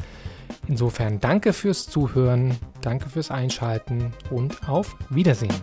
Insofern 0.67 1.19
danke 1.19 1.53
fürs 1.53 1.87
Zuhören, 1.87 2.57
danke 2.83 3.09
fürs 3.09 3.31
Einschalten 3.31 4.13
und 4.31 4.69
auf 4.69 4.97
Wiedersehen. 5.09 5.55